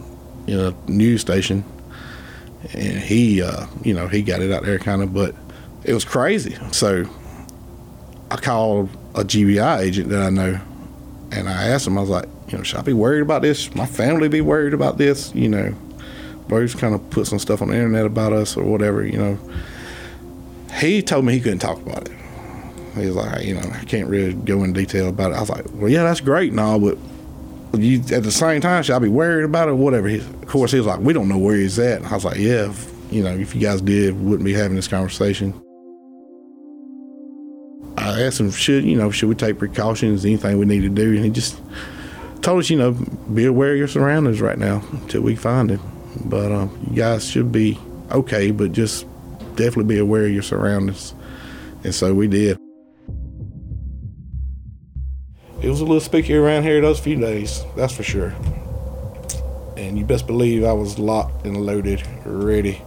you 0.46 0.56
know, 0.56 0.74
news 0.88 1.20
station, 1.20 1.64
and 2.72 2.98
he, 2.98 3.42
uh, 3.42 3.66
you 3.84 3.94
know, 3.94 4.08
he 4.08 4.22
got 4.22 4.40
it 4.40 4.50
out 4.50 4.64
there 4.64 4.78
kind 4.78 5.02
of, 5.02 5.14
but 5.14 5.34
it 5.84 5.94
was 5.94 6.04
crazy. 6.04 6.56
So 6.72 7.08
I 8.30 8.36
called 8.36 8.90
a 9.14 9.22
GBI 9.22 9.80
agent 9.80 10.08
that 10.08 10.22
I 10.22 10.30
know, 10.30 10.60
and 11.32 11.48
I 11.48 11.68
asked 11.68 11.86
him, 11.86 11.96
I 11.96 12.00
was 12.00 12.10
like, 12.10 12.26
you 12.48 12.58
know, 12.58 12.64
should 12.64 12.78
I 12.78 12.82
be 12.82 12.92
worried 12.92 13.22
about 13.22 13.42
this? 13.42 13.74
My 13.74 13.86
family 13.86 14.28
be 14.28 14.40
worried 14.40 14.74
about 14.74 14.98
this? 14.98 15.34
You 15.34 15.48
know, 15.48 15.74
Bruce 16.48 16.74
kind 16.74 16.94
of 16.94 17.10
put 17.10 17.26
some 17.26 17.38
stuff 17.38 17.62
on 17.62 17.68
the 17.68 17.74
internet 17.74 18.06
about 18.06 18.32
us 18.32 18.56
or 18.56 18.64
whatever, 18.64 19.06
you 19.06 19.18
know. 19.18 19.38
He 20.80 21.02
told 21.02 21.24
me 21.24 21.34
he 21.34 21.40
couldn't 21.40 21.58
talk 21.60 21.80
about 21.80 22.08
it. 22.08 22.16
He 22.94 23.06
was 23.06 23.14
like, 23.14 23.44
you 23.44 23.54
know, 23.54 23.70
I 23.72 23.84
can't 23.84 24.08
really 24.08 24.34
go 24.34 24.64
in 24.64 24.72
detail 24.72 25.08
about 25.08 25.32
it. 25.32 25.36
I 25.36 25.40
was 25.40 25.50
like, 25.50 25.66
well, 25.74 25.88
yeah, 25.88 26.02
that's 26.02 26.20
great 26.20 26.50
and 26.50 26.58
all, 26.58 26.80
but 26.80 26.98
you 27.78 28.00
at 28.12 28.24
the 28.24 28.32
same 28.32 28.60
time, 28.60 28.82
should 28.82 28.96
I 28.96 28.98
be 28.98 29.08
worried 29.08 29.44
about 29.44 29.68
it 29.68 29.72
or 29.72 29.76
whatever? 29.76 30.08
He, 30.08 30.18
of 30.18 30.46
course, 30.46 30.72
he 30.72 30.78
was 30.78 30.86
like, 30.86 31.00
we 31.00 31.12
don't 31.12 31.28
know 31.28 31.38
where 31.38 31.56
he's 31.56 31.78
at. 31.78 31.98
And 31.98 32.06
I 32.06 32.14
was 32.14 32.24
like, 32.24 32.38
yeah, 32.38 32.68
if, 32.68 32.92
you 33.10 33.22
know, 33.22 33.36
if 33.36 33.54
you 33.54 33.60
guys 33.60 33.80
did, 33.80 34.14
we 34.14 34.30
wouldn't 34.30 34.44
be 34.44 34.52
having 34.52 34.74
this 34.74 34.88
conversation. 34.88 35.54
Asked 38.20 38.40
him, 38.40 38.50
should 38.50 38.84
you 38.84 38.96
know, 38.96 39.10
should 39.10 39.30
we 39.30 39.34
take 39.34 39.58
precautions, 39.58 40.26
anything 40.26 40.58
we 40.58 40.66
need 40.66 40.82
to 40.82 40.90
do, 40.90 41.14
and 41.14 41.24
he 41.24 41.30
just 41.30 41.58
told 42.42 42.60
us, 42.60 42.68
you 42.68 42.76
know, 42.76 42.92
be 43.32 43.46
aware 43.46 43.72
of 43.72 43.78
your 43.78 43.88
surroundings 43.88 44.40
right 44.40 44.58
now 44.58 44.82
until 44.92 45.22
we 45.22 45.34
find 45.36 45.70
him. 45.70 45.80
But 46.26 46.52
um, 46.52 46.86
you 46.90 46.96
guys 46.96 47.26
should 47.26 47.50
be 47.50 47.78
okay, 48.10 48.50
but 48.50 48.72
just 48.72 49.06
definitely 49.54 49.84
be 49.84 49.98
aware 49.98 50.26
of 50.26 50.32
your 50.32 50.42
surroundings. 50.42 51.14
And 51.82 51.94
so 51.94 52.12
we 52.12 52.28
did. 52.28 52.58
It 55.62 55.68
was 55.68 55.80
a 55.80 55.84
little 55.84 56.00
spooky 56.00 56.34
around 56.34 56.64
here 56.64 56.80
those 56.80 57.00
few 57.00 57.16
days, 57.16 57.64
that's 57.76 57.94
for 57.94 58.02
sure. 58.02 58.34
And 59.76 59.98
you 59.98 60.04
best 60.04 60.26
believe 60.26 60.64
I 60.64 60.72
was 60.72 60.98
locked 60.98 61.46
and 61.46 61.64
loaded, 61.64 62.02
ready. 62.26 62.82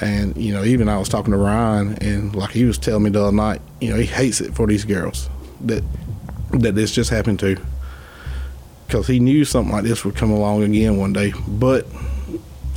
And, 0.00 0.36
you 0.36 0.52
know, 0.52 0.64
even 0.64 0.88
I 0.88 0.98
was 0.98 1.08
talking 1.08 1.32
to 1.32 1.38
Ryan, 1.38 1.94
and 2.00 2.34
like 2.34 2.50
he 2.50 2.64
was 2.64 2.78
telling 2.78 3.02
me 3.02 3.10
the 3.10 3.22
other 3.22 3.36
night, 3.36 3.60
you 3.80 3.90
know, 3.90 3.96
he 3.96 4.06
hates 4.06 4.40
it 4.40 4.54
for 4.54 4.66
these 4.66 4.84
girls 4.84 5.28
that 5.62 5.82
that 6.52 6.74
this 6.74 6.92
just 6.92 7.10
happened 7.10 7.40
to. 7.40 7.60
Because 8.86 9.06
he 9.06 9.20
knew 9.20 9.44
something 9.44 9.72
like 9.72 9.84
this 9.84 10.04
would 10.04 10.16
come 10.16 10.30
along 10.30 10.62
again 10.62 10.96
one 10.96 11.12
day. 11.12 11.32
But 11.46 11.86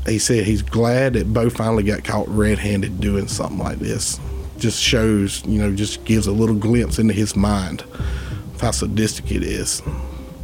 he 0.05 0.19
said 0.19 0.45
he's 0.45 0.61
glad 0.61 1.13
that 1.13 1.31
Bo 1.33 1.49
finally 1.49 1.83
got 1.83 2.03
caught 2.03 2.27
red 2.27 2.59
handed 2.59 2.99
doing 2.99 3.27
something 3.27 3.59
like 3.59 3.79
this. 3.79 4.19
Just 4.57 4.81
shows, 4.81 5.45
you 5.45 5.59
know, 5.59 5.73
just 5.73 6.03
gives 6.05 6.27
a 6.27 6.31
little 6.31 6.55
glimpse 6.55 6.99
into 6.99 7.13
his 7.13 7.35
mind 7.35 7.81
of 7.81 8.61
how 8.61 8.71
sadistic 8.71 9.31
it 9.31 9.43
is, 9.43 9.81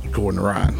according 0.05 0.39
to 0.39 0.45
Ryan. 0.45 0.79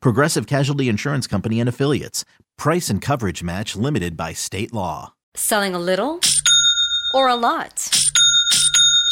Progressive 0.00 0.46
Casualty 0.46 0.88
Insurance 0.88 1.26
Company 1.26 1.60
and 1.60 1.68
Affiliates. 1.68 2.24
Price 2.56 2.90
and 2.90 3.00
coverage 3.00 3.42
match 3.42 3.76
limited 3.76 4.16
by 4.16 4.32
state 4.32 4.72
law. 4.72 5.14
Selling 5.34 5.74
a 5.74 5.78
little 5.78 6.20
or 7.14 7.28
a 7.28 7.36
lot? 7.36 7.88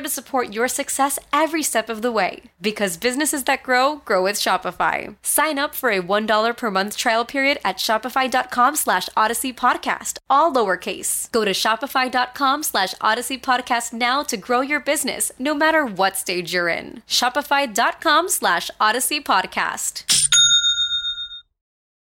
to 0.00 0.08
support 0.08 0.52
your 0.52 0.66
success 0.68 1.18
every 1.32 1.62
step 1.62 1.88
of 1.88 2.02
the 2.02 2.10
way. 2.10 2.42
Because 2.60 2.96
businesses 2.96 3.44
that 3.44 3.62
grow, 3.62 3.96
grow 4.04 4.22
with 4.22 4.36
Shopify. 4.36 5.14
Sign 5.22 5.58
up 5.58 5.74
for 5.74 5.90
a 5.90 6.00
$1 6.02 6.56
per 6.56 6.70
month 6.70 6.96
trial 6.96 7.24
period 7.24 7.58
at 7.64 7.76
shopify.com 7.76 8.76
slash 8.76 9.08
odyssey 9.16 9.52
podcast, 9.52 10.18
all 10.28 10.52
lowercase. 10.52 11.30
Go 11.30 11.44
to 11.44 11.52
shopify.com 11.52 12.62
slash 12.62 12.94
odyssey 13.00 13.38
podcast 13.38 13.92
now 13.92 14.22
to 14.22 14.36
grow 14.36 14.60
your 14.60 14.80
business 14.80 15.30
no 15.38 15.54
matter 15.54 15.84
what 15.84 16.16
stage 16.16 16.52
you're 16.52 16.68
in. 16.68 17.02
Shopify.com 17.06 18.28
slash 18.28 18.70
odyssey 18.80 19.20
podcast. 19.20 20.04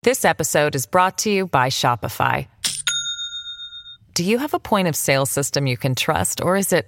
This 0.04 0.26
episode 0.26 0.76
is 0.76 0.86
brought 0.86 1.17
to 1.19 1.30
you 1.30 1.48
by 1.48 1.69
Shopify. 1.69 2.48
Do 4.15 4.24
you 4.24 4.38
have 4.38 4.54
a 4.54 4.60
point 4.60 4.88
of 4.88 4.96
sale 4.96 5.26
system 5.26 5.65
you 5.65 5.78
can 5.78 5.96
trust, 5.96 6.43
or 6.43 6.56
is 6.58 6.74
it 6.74 6.86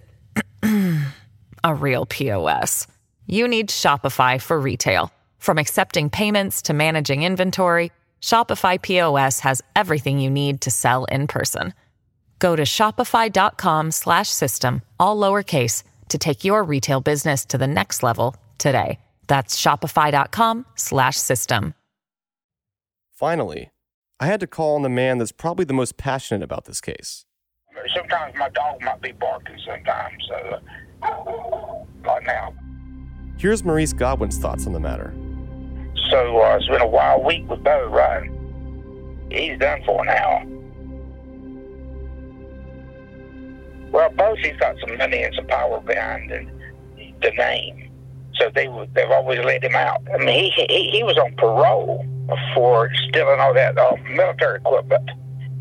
a 1.63 1.73
real 1.73 2.05
POS? 2.05 2.87
You 3.27 3.47
need 3.47 3.69
Shopify 3.69 4.41
for 4.41 4.59
retail. 4.59 5.09
From 5.39 5.57
accepting 5.57 6.09
payments 6.09 6.63
to 6.63 6.73
managing 6.73 7.23
inventory, 7.23 7.93
Shopify 8.21 8.81
POS 8.81 9.39
has 9.41 9.61
everything 9.75 10.19
you 10.19 10.29
need 10.29 10.61
to 10.61 10.71
sell 10.71 11.03
in 11.05 11.27
person. 11.27 11.73
Go 12.39 12.55
to 12.55 12.63
shopify.com/system 12.63 14.81
all 14.99 15.17
lowercase 15.17 15.83
to 16.09 16.17
take 16.17 16.43
your 16.43 16.63
retail 16.63 17.01
business 17.01 17.45
to 17.45 17.57
the 17.57 17.67
next 17.67 18.03
level 18.03 18.35
today. 18.57 18.99
That's 19.27 19.61
shopify.com/system. 19.61 21.73
Finally, 23.11 23.69
I 24.19 24.25
had 24.25 24.39
to 24.39 24.47
call 24.47 24.75
on 24.75 24.81
the 24.81 24.89
man 24.89 25.17
that's 25.17 25.31
probably 25.31 25.65
the 25.65 25.73
most 25.73 25.97
passionate 25.97 26.43
about 26.43 26.65
this 26.65 26.81
case. 26.81 27.25
Sometimes 27.95 28.35
my 28.37 28.49
dog 28.49 28.81
might 28.81 29.01
be 29.01 29.11
barking 29.13 29.57
sometimes, 29.65 30.15
so 30.27 30.59
uh, 31.03 31.83
not 32.03 32.23
now. 32.23 32.53
Here's 33.37 33.63
Maurice 33.63 33.93
Godwin's 33.93 34.37
thoughts 34.37 34.65
on 34.65 34.73
the 34.73 34.79
matter. 34.79 35.13
So 36.09 36.41
uh, 36.41 36.57
it's 36.57 36.67
been 36.67 36.81
a 36.81 36.87
wild 36.87 37.25
week 37.25 37.49
with 37.49 37.63
Bo, 37.63 37.87
right? 37.87 38.29
He's 39.31 39.57
done 39.59 39.81
for 39.85 40.05
now. 40.05 40.43
Well, 43.91 44.09
Bosie's 44.11 44.57
got 44.57 44.75
some 44.85 44.97
money 44.97 45.23
and 45.23 45.33
some 45.35 45.47
power 45.47 45.79
behind 45.81 46.29
the, 46.29 46.45
the 47.21 47.31
name, 47.31 47.91
so 48.35 48.49
they 48.53 48.67
they've 48.93 49.09
always 49.09 49.39
let 49.39 49.63
him 49.63 49.75
out. 49.75 50.01
I 50.13 50.17
mean, 50.17 50.51
he 50.51 50.65
he, 50.67 50.89
he 50.91 51.03
was 51.03 51.17
on 51.17 51.33
parole 51.37 52.05
for 52.53 52.89
stealing 53.07 53.39
all 53.39 53.53
that 53.53 53.77
uh, 53.77 53.95
military 54.09 54.57
equipment. 54.57 55.09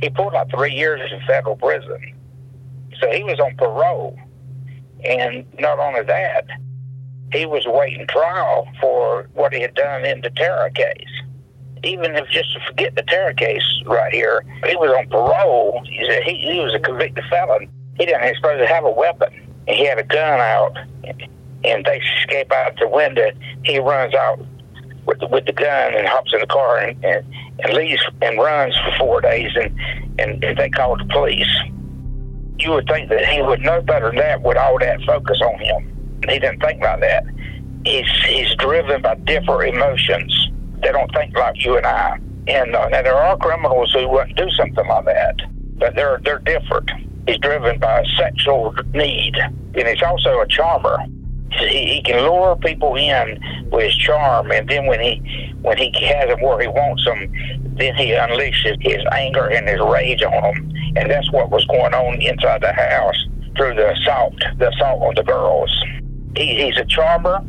He 0.00 0.11
pulled 0.11 0.33
like 0.33 0.50
three 0.50 0.74
years 0.74 1.00
in 1.12 1.20
federal 1.26 1.57
prison, 1.57 2.14
so 3.00 3.11
he 3.11 3.22
was 3.22 3.38
on 3.40 3.57
parole. 3.57 4.18
And 5.04 5.44
not 5.59 5.78
only 5.78 6.02
that, 6.02 6.46
he 7.33 7.46
was 7.46 7.64
waiting 7.66 8.07
trial 8.07 8.68
for 8.80 9.28
what 9.35 9.52
he 9.52 9.61
had 9.61 9.74
done 9.74 10.04
in 10.04 10.20
the 10.20 10.30
Tara 10.30 10.70
case. 10.70 11.09
Even 11.83 12.16
if 12.16 12.28
just 12.28 12.52
to 12.54 12.61
forget 12.66 12.94
the 12.94 13.02
Tara 13.02 13.35
case 13.35 13.62
right 13.85 14.12
here, 14.12 14.44
he 14.66 14.76
was 14.76 14.90
on 14.96 15.09
parole. 15.09 15.83
He, 15.85 16.20
he, 16.24 16.52
he 16.52 16.61
was 16.61 16.74
a 16.74 16.78
convicted 16.78 17.24
felon. 17.28 17.68
He 17.98 18.07
didn't 18.07 18.37
supposed 18.37 18.61
to 18.61 18.66
have 18.66 18.85
a 18.85 18.90
weapon. 18.90 19.28
He 19.68 19.85
had 19.85 19.98
a 19.98 20.04
gun 20.04 20.40
out, 20.40 20.76
and 21.64 21.85
they 21.85 22.01
escape 22.18 22.53
out 22.53 22.78
the 22.78 22.88
window. 22.88 23.30
He 23.64 23.78
runs 23.78 24.14
out 24.14 24.40
with 25.07 25.20
the, 25.20 25.26
with 25.26 25.44
the 25.46 25.52
gun 25.52 25.94
and 25.94 26.07
hops 26.07 26.32
in 26.32 26.40
the 26.40 26.46
car 26.46 26.78
and, 26.78 27.05
and, 27.05 27.24
and 27.61 27.74
leaves 27.74 28.02
and 28.22 28.38
runs 28.38 28.76
for 28.78 28.96
four 28.98 29.20
days, 29.20 29.50
and, 29.55 29.78
and, 30.18 30.42
and 30.42 30.59
they 30.59 30.70
call 30.70 30.96
the 30.96 31.05
police. 31.07 31.48
You 32.59 32.72
would 32.72 32.86
think 32.86 33.09
that 33.11 33.24
he 33.26 33.42
would 33.42 33.61
know 33.61 33.80
better 33.82 34.07
than 34.07 34.16
that 34.16 34.42
with 34.42 34.57
all 34.57 34.78
that 34.78 35.02
focus 35.02 35.40
on 35.42 35.59
him. 35.59 36.20
He 36.28 36.38
didn't 36.38 36.61
think 36.61 36.80
like 36.82 37.00
that. 37.00 37.24
He's 37.84 38.09
he's 38.26 38.55
driven 38.57 39.02
by 39.02 39.16
different 39.16 39.74
emotions. 39.74 40.48
They 40.82 40.92
don't 40.92 41.12
think 41.12 41.36
like 41.36 41.62
you 41.64 41.76
and 41.76 41.84
I. 41.84 42.18
And 42.46 42.74
uh, 42.74 42.88
now 42.88 43.02
there 43.02 43.16
are 43.16 43.36
criminals 43.38 43.92
who 43.92 44.09
wouldn't 44.09 44.36
do 44.36 44.48
something 44.50 44.86
like 44.86 45.05
that, 45.07 45.36
but 45.78 45.94
they're 45.94 46.20
they're 46.24 46.38
different. 46.40 46.90
He's 47.26 47.38
driven 47.38 47.78
by 47.78 48.00
a 48.00 48.05
sexual 48.16 48.74
need, 48.92 49.36
and 49.36 49.88
he's 49.88 50.02
also 50.02 50.40
a 50.40 50.46
charmer. 50.46 50.98
He, 51.59 51.94
he 51.94 52.02
can 52.02 52.22
lure 52.22 52.57
people 52.57 52.96
in 52.96 53.40
with 53.70 53.84
his 53.84 53.96
charm, 53.96 54.50
and 54.50 54.68
then 54.68 54.86
when 54.86 55.00
he 55.00 55.52
when 55.62 55.76
he 55.78 55.92
has 56.07 56.28
them 56.28 56.40
where 56.42 56.61
he 56.61 56.68
wants 56.68 57.05
them, 57.05 57.32
then 57.76 57.94
he 57.94 58.11
unleashes 58.11 58.76
his 58.80 59.02
anger 59.12 59.46
and 59.46 59.68
his 59.68 59.80
rage 59.80 60.22
on 60.22 60.42
them, 60.42 60.72
and 60.96 61.11
that's 61.11 61.30
what 61.32 61.50
was 61.50 61.64
going 61.66 61.94
on 61.94 62.20
inside 62.20 62.61
the 62.62 62.72
house 62.72 63.16
through 63.57 63.74
the 63.74 63.92
assault, 63.92 64.34
the 64.59 64.68
assault 64.68 65.02
on 65.02 65.14
the 65.14 65.22
girls. 65.22 65.70
He, 66.36 66.64
he's 66.64 66.76
a 66.76 66.84
charmer. 66.84 67.40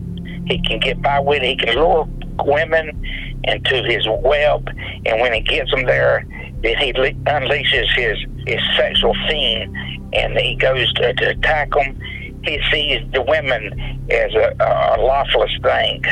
He 0.45 0.61
can 0.61 0.79
get 0.79 1.01
by 1.01 1.19
with 1.19 1.41
it. 1.41 1.47
He 1.47 1.55
can 1.55 1.75
lure 1.75 2.07
women 2.43 3.03
into 3.43 3.83
his 3.83 4.07
web, 4.07 4.67
and 5.05 5.21
when 5.21 5.33
he 5.33 5.41
gets 5.41 5.71
them 5.71 5.85
there, 5.85 6.25
then 6.61 6.77
he 6.77 6.93
le- 6.93 7.13
unleashes 7.25 7.87
his, 7.95 8.17
his 8.47 8.61
sexual 8.75 9.13
fiend, 9.27 9.75
and 10.13 10.37
he 10.37 10.55
goes 10.55 10.91
to, 10.93 11.13
to 11.13 11.29
attack 11.29 11.71
them. 11.71 11.99
He 12.45 12.61
sees 12.71 13.01
the 13.11 13.21
women 13.21 14.05
as 14.09 14.33
a, 14.35 14.55
a 14.59 15.01
lawless 15.01 15.51
thing 15.61 16.03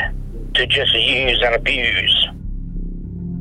to 0.55 0.67
just 0.67 0.93
use 0.93 1.41
and 1.43 1.55
abuse. 1.55 2.27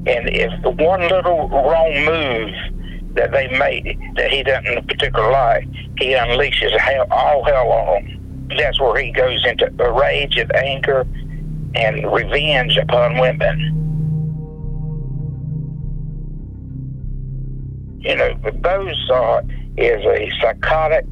And 0.04 0.28
if 0.28 0.62
the 0.62 0.70
one 0.70 1.00
little 1.02 1.48
wrong 1.48 2.04
move 2.04 3.14
that 3.14 3.30
they 3.32 3.48
made 3.58 3.98
that 4.16 4.30
he 4.30 4.42
doesn't 4.42 4.88
particularly 4.88 5.32
like, 5.32 5.68
he 5.98 6.12
unleashes 6.14 6.76
hell, 6.78 7.06
all 7.10 7.44
hell 7.44 7.70
on 7.70 8.04
them. 8.04 8.48
That's 8.58 8.80
where 8.80 9.00
he 9.00 9.12
goes 9.12 9.44
into 9.46 9.72
a 9.78 9.92
rage 9.92 10.36
and 10.36 10.54
anger 10.54 11.06
and 11.74 12.12
revenge 12.12 12.76
upon 12.76 13.18
women. 13.18 13.78
You 18.00 18.16
know, 18.16 18.34
Bozo 18.34 19.48
is 19.78 20.04
a 20.04 20.30
psychotic, 20.40 21.06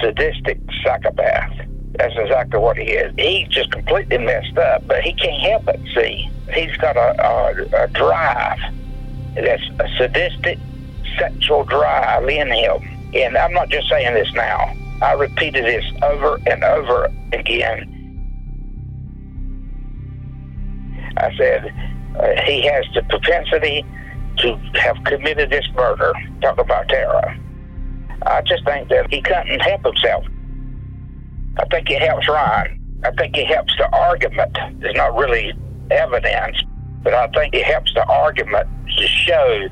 sadistic 0.00 0.58
psychopath. 0.84 1.52
That's 1.98 2.14
exactly 2.16 2.60
what 2.60 2.76
he 2.76 2.84
is. 2.84 3.12
He's 3.16 3.48
just 3.48 3.70
completely 3.72 4.18
messed 4.18 4.58
up, 4.58 4.86
but 4.86 5.02
he 5.02 5.14
can't 5.14 5.40
help 5.42 5.68
it. 5.68 5.80
See, 5.94 6.28
he's 6.52 6.76
got 6.76 6.96
a, 6.96 7.24
a, 7.24 7.84
a 7.84 7.88
drive. 7.88 8.58
That's 9.34 9.62
a 9.80 9.88
sadistic, 9.96 10.58
sexual 11.18 11.64
drive 11.64 12.28
in 12.28 12.50
him. 12.50 12.82
And 13.14 13.36
I'm 13.36 13.52
not 13.52 13.70
just 13.70 13.88
saying 13.88 14.14
this 14.14 14.32
now. 14.34 14.74
I 15.02 15.12
repeated 15.12 15.64
this 15.64 15.84
over 16.02 16.40
and 16.46 16.62
over 16.64 17.10
again. 17.32 17.92
I 21.16 21.34
said 21.36 21.72
uh, 22.18 22.42
he 22.44 22.62
has 22.66 22.84
the 22.94 23.02
propensity 23.08 23.84
to 24.38 24.56
have 24.74 24.96
committed 25.04 25.50
this 25.50 25.66
murder. 25.74 26.12
Talk 26.42 26.58
about 26.58 26.88
terror. 26.88 27.36
I 28.22 28.42
just 28.42 28.64
think 28.64 28.88
that 28.88 29.12
he 29.12 29.20
couldn't 29.20 29.60
help 29.60 29.84
himself. 29.84 30.24
I 31.58 31.64
think 31.66 31.90
it 31.90 32.02
helps 32.02 32.28
Ryan. 32.28 32.80
I 33.04 33.10
think 33.12 33.36
it 33.36 33.46
helps 33.46 33.74
the 33.76 33.88
argument. 33.94 34.56
There's 34.80 34.96
not 34.96 35.14
really 35.16 35.52
evidence, 35.90 36.62
but 37.02 37.14
I 37.14 37.28
think 37.28 37.54
it 37.54 37.64
helps 37.64 37.92
the 37.94 38.04
argument 38.06 38.68
to 38.98 39.06
show 39.06 39.68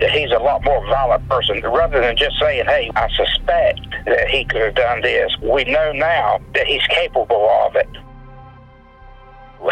that 0.00 0.10
he's 0.10 0.30
a 0.30 0.38
lot 0.38 0.64
more 0.64 0.84
violent 0.86 1.28
person 1.28 1.60
rather 1.62 2.00
than 2.00 2.16
just 2.16 2.38
saying, 2.40 2.64
hey, 2.66 2.90
I 2.96 3.08
suspect 3.14 3.80
that 4.06 4.28
he 4.28 4.44
could 4.44 4.62
have 4.62 4.74
done 4.74 5.02
this. 5.02 5.30
We 5.42 5.64
know 5.64 5.92
now 5.92 6.40
that 6.54 6.66
he's 6.66 6.86
capable 6.88 7.48
of 7.66 7.76
it. 7.76 7.88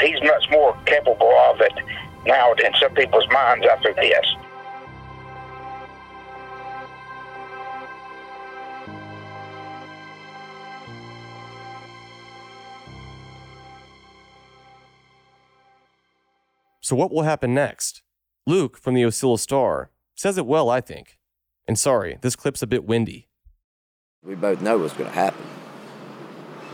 He's 0.01 0.21
much 0.23 0.51
more 0.51 0.77
capable 0.85 1.33
of 1.51 1.61
it 1.61 1.73
now 2.27 2.53
in 2.53 2.73
some 2.81 2.95
people's 2.95 3.27
minds 3.33 3.67
after 3.67 3.95
this. 3.95 4.27
So, 16.89 16.97
what 16.97 17.13
will 17.13 17.25
happen 17.25 17.53
next? 17.53 18.01
Luke 18.47 18.79
from 18.79 18.95
the 18.95 19.03
Ocilla 19.03 19.39
Star 19.39 19.91
says 20.15 20.39
it 20.39 20.47
well, 20.47 20.71
I 20.71 20.81
think. 20.81 21.19
And 21.67 21.79
sorry, 21.79 22.17
this 22.23 22.35
clip's 22.35 22.63
a 22.63 22.67
bit 22.67 22.87
windy. 22.87 23.29
We 24.25 24.35
both 24.35 24.63
know 24.63 24.79
what's 24.79 24.95
going 24.95 25.11
to 25.11 25.15
happen. 25.15 25.45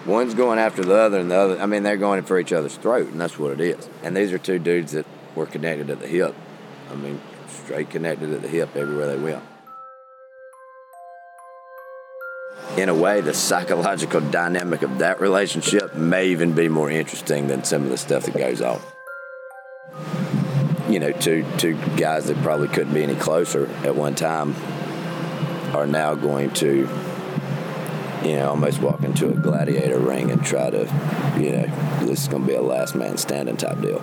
One's 0.07 0.35
going 0.35 0.61
after 0.61 0.85
the 0.85 0.95
other, 0.95 1.19
and 1.19 1.33
the 1.33 1.35
other, 1.35 1.61
I 1.61 1.67
mean, 1.67 1.83
they're 1.83 1.97
going 1.97 2.23
for 2.23 2.39
each 2.39 2.53
other's 2.53 2.77
throat, 2.77 3.09
and 3.09 3.21
that's 3.21 3.41
what 3.41 3.51
it 3.55 3.61
is. 3.61 3.89
And 4.05 4.17
these 4.17 4.33
are 4.33 4.39
two 4.39 4.61
dudes 4.61 4.93
that 4.93 5.05
were 5.35 5.47
connected 5.47 5.91
at 5.91 5.99
the 5.99 6.07
hip. 6.07 6.37
I 6.93 6.95
mean, 6.95 7.21
straight 7.49 7.91
connected 7.91 8.33
at 8.33 8.41
the 8.41 8.49
hip 8.49 8.77
everywhere 8.77 9.09
they 9.09 9.21
went. 9.21 9.43
In 12.79 12.89
a 12.89 12.95
way, 12.95 13.21
the 13.21 13.35
psychological 13.35 14.21
dynamic 14.21 14.83
of 14.83 14.99
that 15.01 15.21
relationship 15.21 15.97
may 15.97 16.29
even 16.29 16.53
be 16.53 16.69
more 16.69 16.89
interesting 16.89 17.49
than 17.49 17.65
some 17.65 17.83
of 17.83 17.89
the 17.89 17.99
stuff 17.99 18.27
that 18.27 18.39
goes 18.39 18.63
on. 18.63 18.81
You 20.89 21.01
know, 21.01 21.13
two 21.13 21.47
two 21.57 21.75
guys 21.97 22.27
that 22.27 22.37
probably 22.43 22.69
couldn't 22.69 22.93
be 22.93 23.03
any 23.03 23.15
closer 23.15 23.67
at 23.85 23.97
one 23.97 24.15
time 24.15 24.55
are 25.75 25.87
now 25.87 26.15
going 26.15 26.51
to, 26.51 26.89
you 28.23 28.37
know, 28.37 28.51
almost 28.51 28.81
walk 28.81 29.03
into 29.03 29.29
a 29.29 29.35
gladiator 29.35 29.99
ring 29.99 30.31
and 30.31 30.45
try 30.45 30.71
to, 30.71 30.81
you 31.39 31.53
know, 31.53 32.07
this 32.07 32.23
is 32.23 32.29
going 32.29 32.43
to 32.43 32.49
be 32.49 32.55
a 32.55 32.63
last 32.63 32.95
man 32.95 33.17
standing 33.17 33.57
type 33.57 33.81
deal. 33.81 34.03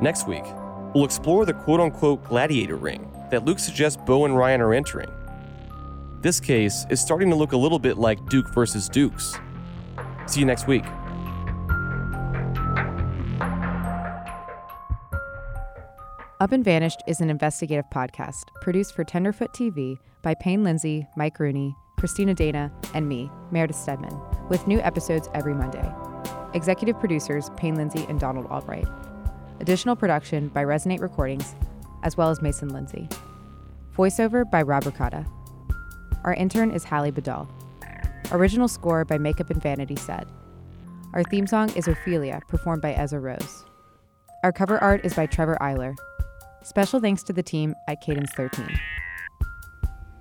Next 0.00 0.28
week, 0.28 0.44
we'll 0.94 1.04
explore 1.04 1.44
the 1.44 1.54
quote 1.54 1.80
unquote 1.80 2.22
gladiator 2.24 2.76
ring 2.76 3.12
that 3.30 3.44
Luke 3.44 3.58
suggests 3.58 4.00
Bo 4.06 4.24
and 4.24 4.36
Ryan 4.36 4.60
are 4.60 4.72
entering. 4.72 5.10
This 6.20 6.40
case 6.40 6.84
is 6.90 7.00
starting 7.00 7.30
to 7.30 7.36
look 7.36 7.52
a 7.52 7.56
little 7.56 7.78
bit 7.78 7.96
like 7.96 8.28
Duke 8.28 8.52
versus 8.52 8.88
Dukes. 8.88 9.38
See 10.26 10.40
you 10.40 10.46
next 10.46 10.66
week. 10.66 10.84
Up 16.40 16.50
and 16.50 16.64
Vanished 16.64 17.02
is 17.06 17.20
an 17.20 17.30
investigative 17.30 17.84
podcast 17.94 18.48
produced 18.60 18.96
for 18.96 19.04
Tenderfoot 19.04 19.52
TV 19.52 19.96
by 20.22 20.34
Payne 20.34 20.64
Lindsay, 20.64 21.06
Mike 21.16 21.38
Rooney, 21.38 21.76
Christina 21.98 22.34
Dana, 22.34 22.72
and 22.94 23.08
me, 23.08 23.30
Meredith 23.52 23.76
Stedman, 23.76 24.20
with 24.48 24.66
new 24.66 24.80
episodes 24.80 25.28
every 25.34 25.54
Monday. 25.54 25.88
Executive 26.52 26.98
producers 26.98 27.50
Payne 27.56 27.76
Lindsay 27.76 28.04
and 28.08 28.18
Donald 28.18 28.46
Albright. 28.46 28.88
Additional 29.60 29.94
production 29.94 30.48
by 30.48 30.64
Resonate 30.64 31.00
Recordings, 31.00 31.54
as 32.02 32.16
well 32.16 32.30
as 32.30 32.42
Mason 32.42 32.70
Lindsay. 32.70 33.08
Voiceover 33.96 34.48
by 34.50 34.62
Rob 34.62 34.84
Ricotta. 34.84 35.24
Our 36.24 36.34
intern 36.34 36.70
is 36.70 36.84
Hallie 36.84 37.10
Bedell. 37.10 37.48
Original 38.32 38.68
score 38.68 39.04
by 39.04 39.18
Makeup 39.18 39.50
and 39.50 39.62
Vanity 39.62 39.96
Set. 39.96 40.26
Our 41.14 41.22
theme 41.24 41.46
song 41.46 41.70
is 41.74 41.88
Ophelia, 41.88 42.40
performed 42.48 42.82
by 42.82 42.92
Ezra 42.92 43.20
Rose. 43.20 43.64
Our 44.42 44.52
cover 44.52 44.78
art 44.78 45.04
is 45.04 45.14
by 45.14 45.26
Trevor 45.26 45.56
Eiler. 45.60 45.94
Special 46.62 47.00
thanks 47.00 47.22
to 47.24 47.32
the 47.32 47.42
team 47.42 47.74
at 47.88 48.00
Cadence 48.00 48.30
13. 48.36 48.68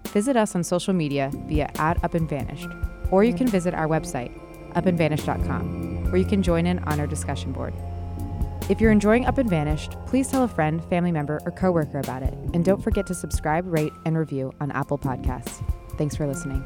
Visit 0.08 0.38
us 0.38 0.56
on 0.56 0.64
social 0.64 0.94
media 0.94 1.30
via 1.48 1.70
at 1.78 2.02
Up 2.04 2.14
and 2.14 2.30
Vanished, 2.30 2.70
or 3.12 3.24
you 3.24 3.34
can 3.34 3.48
visit 3.48 3.74
our 3.74 3.88
website, 3.88 4.32
upandvanished.com, 4.74 6.06
where 6.06 6.18
you 6.18 6.26
can 6.26 6.42
join 6.42 6.66
in 6.66 6.80
on 6.80 7.00
our 7.00 7.08
discussion 7.08 7.52
board. 7.52 7.74
If 8.70 8.80
you're 8.80 8.92
enjoying 8.92 9.26
Up 9.26 9.38
and 9.38 9.50
Vanished, 9.50 9.98
please 10.06 10.30
tell 10.30 10.44
a 10.44 10.48
friend, 10.48 10.84
family 10.86 11.12
member, 11.12 11.40
or 11.46 11.52
coworker 11.52 12.00
about 12.00 12.24
it, 12.24 12.34
and 12.54 12.64
don't 12.64 12.82
forget 12.82 13.06
to 13.08 13.14
subscribe, 13.14 13.66
rate, 13.68 13.94
and 14.06 14.18
review 14.18 14.54
on 14.62 14.72
Apple 14.72 14.98
Podcasts. 14.98 15.64
Thanks 15.98 16.16
for 16.16 16.28
listening. 16.28 16.64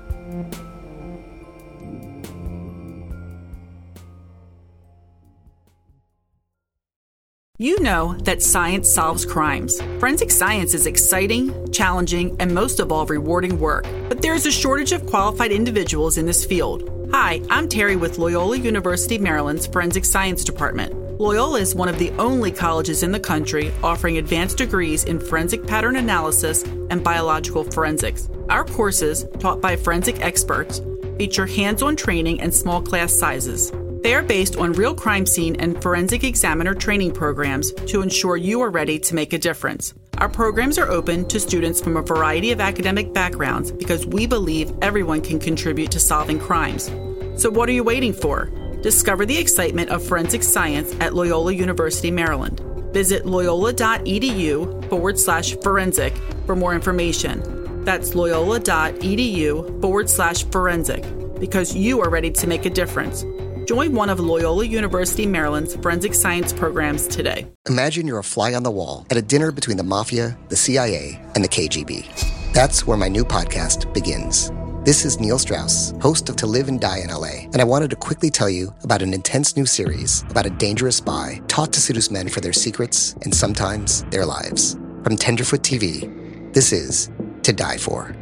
You 7.61 7.79
know 7.81 8.15
that 8.23 8.41
science 8.41 8.89
solves 8.89 9.23
crimes. 9.23 9.79
Forensic 9.99 10.31
science 10.31 10.73
is 10.73 10.87
exciting, 10.87 11.71
challenging, 11.71 12.35
and 12.39 12.55
most 12.55 12.79
of 12.79 12.91
all, 12.91 13.05
rewarding 13.05 13.59
work. 13.59 13.85
But 14.09 14.23
there 14.23 14.33
is 14.33 14.47
a 14.47 14.51
shortage 14.51 14.93
of 14.93 15.05
qualified 15.05 15.51
individuals 15.51 16.17
in 16.17 16.25
this 16.25 16.43
field. 16.43 16.89
Hi, 17.11 17.39
I'm 17.51 17.69
Terry 17.69 17.95
with 17.95 18.17
Loyola 18.17 18.57
University 18.57 19.19
Maryland's 19.19 19.67
Forensic 19.67 20.05
Science 20.05 20.43
Department. 20.43 21.10
Loyola 21.19 21.59
is 21.59 21.75
one 21.75 21.89
of 21.89 21.99
the 21.99 22.09
only 22.11 22.51
colleges 22.51 23.03
in 23.03 23.11
the 23.11 23.19
country 23.19 23.71
offering 23.83 24.17
advanced 24.17 24.57
degrees 24.57 25.03
in 25.03 25.19
forensic 25.19 25.65
pattern 25.67 25.95
analysis 25.95 26.63
and 26.89 27.03
biological 27.03 27.63
forensics. 27.63 28.29
Our 28.49 28.65
courses, 28.65 29.25
taught 29.39 29.61
by 29.61 29.75
forensic 29.75 30.19
experts, 30.21 30.81
feature 31.17 31.45
hands 31.45 31.83
on 31.83 31.95
training 31.95 32.41
and 32.41 32.53
small 32.53 32.81
class 32.81 33.13
sizes. 33.13 33.71
They 34.01 34.15
are 34.15 34.23
based 34.23 34.55
on 34.55 34.73
real 34.73 34.95
crime 34.95 35.27
scene 35.27 35.55
and 35.57 35.79
forensic 35.81 36.23
examiner 36.23 36.73
training 36.73 37.11
programs 37.11 37.71
to 37.73 38.01
ensure 38.01 38.35
you 38.35 38.61
are 38.61 38.71
ready 38.71 38.97
to 38.97 39.15
make 39.15 39.33
a 39.33 39.37
difference. 39.37 39.93
Our 40.17 40.29
programs 40.29 40.79
are 40.79 40.89
open 40.89 41.27
to 41.27 41.39
students 41.39 41.79
from 41.81 41.97
a 41.97 42.01
variety 42.01 42.51
of 42.51 42.59
academic 42.59 43.13
backgrounds 43.13 43.71
because 43.71 44.05
we 44.07 44.25
believe 44.25 44.71
everyone 44.81 45.21
can 45.21 45.39
contribute 45.39 45.91
to 45.91 45.99
solving 45.99 46.39
crimes. 46.39 46.89
So, 47.35 47.49
what 47.49 47.69
are 47.69 47.73
you 47.73 47.83
waiting 47.83 48.13
for? 48.13 48.51
Discover 48.81 49.27
the 49.27 49.37
excitement 49.37 49.89
of 49.91 50.03
forensic 50.03 50.41
science 50.41 50.95
at 50.99 51.13
Loyola 51.13 51.53
University, 51.53 52.09
Maryland. 52.09 52.59
Visit 52.93 53.25
loyola.edu 53.25 54.89
forward 54.89 55.19
slash 55.19 55.55
forensic 55.57 56.13
for 56.45 56.55
more 56.55 56.73
information. 56.73 57.83
That's 57.85 58.15
loyola.edu 58.15 59.81
forward 59.81 60.09
slash 60.09 60.43
forensic 60.45 61.05
because 61.39 61.75
you 61.75 62.01
are 62.01 62.09
ready 62.09 62.31
to 62.31 62.47
make 62.47 62.65
a 62.65 62.69
difference. 62.69 63.23
Join 63.67 63.93
one 63.93 64.09
of 64.09 64.19
Loyola 64.19 64.65
University 64.65 65.25
Maryland's 65.25 65.75
forensic 65.75 66.13
science 66.15 66.51
programs 66.51 67.07
today. 67.07 67.47
Imagine 67.69 68.07
you're 68.07 68.19
a 68.19 68.23
fly 68.23 68.53
on 68.53 68.63
the 68.63 68.71
wall 68.71 69.05
at 69.11 69.17
a 69.17 69.21
dinner 69.21 69.51
between 69.51 69.77
the 69.77 69.83
mafia, 69.83 70.37
the 70.49 70.55
CIA, 70.55 71.21
and 71.35 71.43
the 71.43 71.47
KGB. 71.47 72.53
That's 72.53 72.85
where 72.85 72.97
my 72.97 73.07
new 73.07 73.23
podcast 73.23 73.93
begins. 73.93 74.51
This 74.83 75.05
is 75.05 75.19
Neil 75.19 75.37
Strauss, 75.37 75.93
host 76.01 76.27
of 76.27 76.37
To 76.37 76.47
Live 76.47 76.67
and 76.67 76.81
Die 76.81 77.01
in 77.03 77.11
LA, 77.11 77.45
and 77.53 77.61
I 77.61 77.63
wanted 77.63 77.91
to 77.91 77.95
quickly 77.95 78.31
tell 78.31 78.49
you 78.49 78.73
about 78.83 79.03
an 79.03 79.13
intense 79.13 79.55
new 79.55 79.67
series 79.67 80.23
about 80.31 80.47
a 80.47 80.49
dangerous 80.49 80.95
spy 80.95 81.39
taught 81.47 81.71
to 81.73 81.79
seduce 81.79 82.09
men 82.09 82.27
for 82.29 82.41
their 82.41 82.51
secrets 82.51 83.13
and 83.21 83.31
sometimes 83.31 84.01
their 84.05 84.25
lives. 84.25 84.73
From 85.03 85.17
Tenderfoot 85.17 85.61
TV, 85.61 86.51
this 86.55 86.73
is 86.73 87.11
To 87.43 87.53
Die 87.53 87.77
For. 87.77 88.15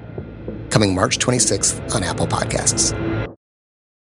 Coming 0.70 0.94
March 0.94 1.18
26th 1.18 1.96
on 1.96 2.04
Apple 2.04 2.28
Podcasts. 2.28 2.94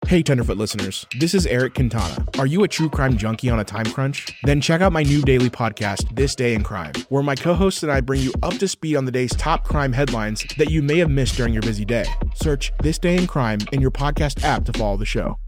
Hey, 0.08 0.22
Tenderfoot 0.22 0.58
listeners. 0.58 1.08
This 1.18 1.34
is 1.34 1.47
Eric 1.47 1.74
Quintana. 1.74 2.24
Are 2.38 2.45
you 2.45 2.64
a 2.64 2.68
true 2.68 2.89
crime 2.89 3.18
junkie 3.18 3.49
on 3.49 3.60
a 3.60 3.64
time 3.64 3.86
crunch? 3.86 4.28
Then 4.43 4.62
check 4.62 4.82
out 4.82 4.93
my 4.93 5.01
new 5.01 5.24
daily 5.24 5.49
podcast, 5.49 6.16
This 6.16 6.36
Day 6.36 6.53
in 6.53 6.62
Crime, 6.62 6.93
where 7.10 7.24
my 7.24 7.34
co 7.34 7.56
hosts 7.56 7.82
and 7.82 7.91
I 7.91 8.01
bring 8.01 8.22
you 8.22 8.32
up 8.43 8.53
to 8.56 8.68
speed 8.68 8.97
on 8.97 9.06
the 9.06 9.12
day's 9.12 9.36
top 9.36 9.64
crime 9.64 9.93
headlines 9.93 10.45
that 10.60 10.70
you 10.70 10.84
may 10.84 10.99
have 10.99 11.10
missed 11.10 11.38
during 11.38 11.53
your 11.53 11.64
busy 11.64 11.86
day. 11.86 12.06
Search 12.36 12.72
This 12.84 12.99
Day 12.99 13.18
in 13.18 13.26
Crime 13.26 13.60
in 13.72 13.82
your 13.82 13.89
podcast 13.89 14.43
app 14.43 14.64
to 14.66 14.74
follow 14.74 14.95
the 14.95 15.06
show. 15.06 15.39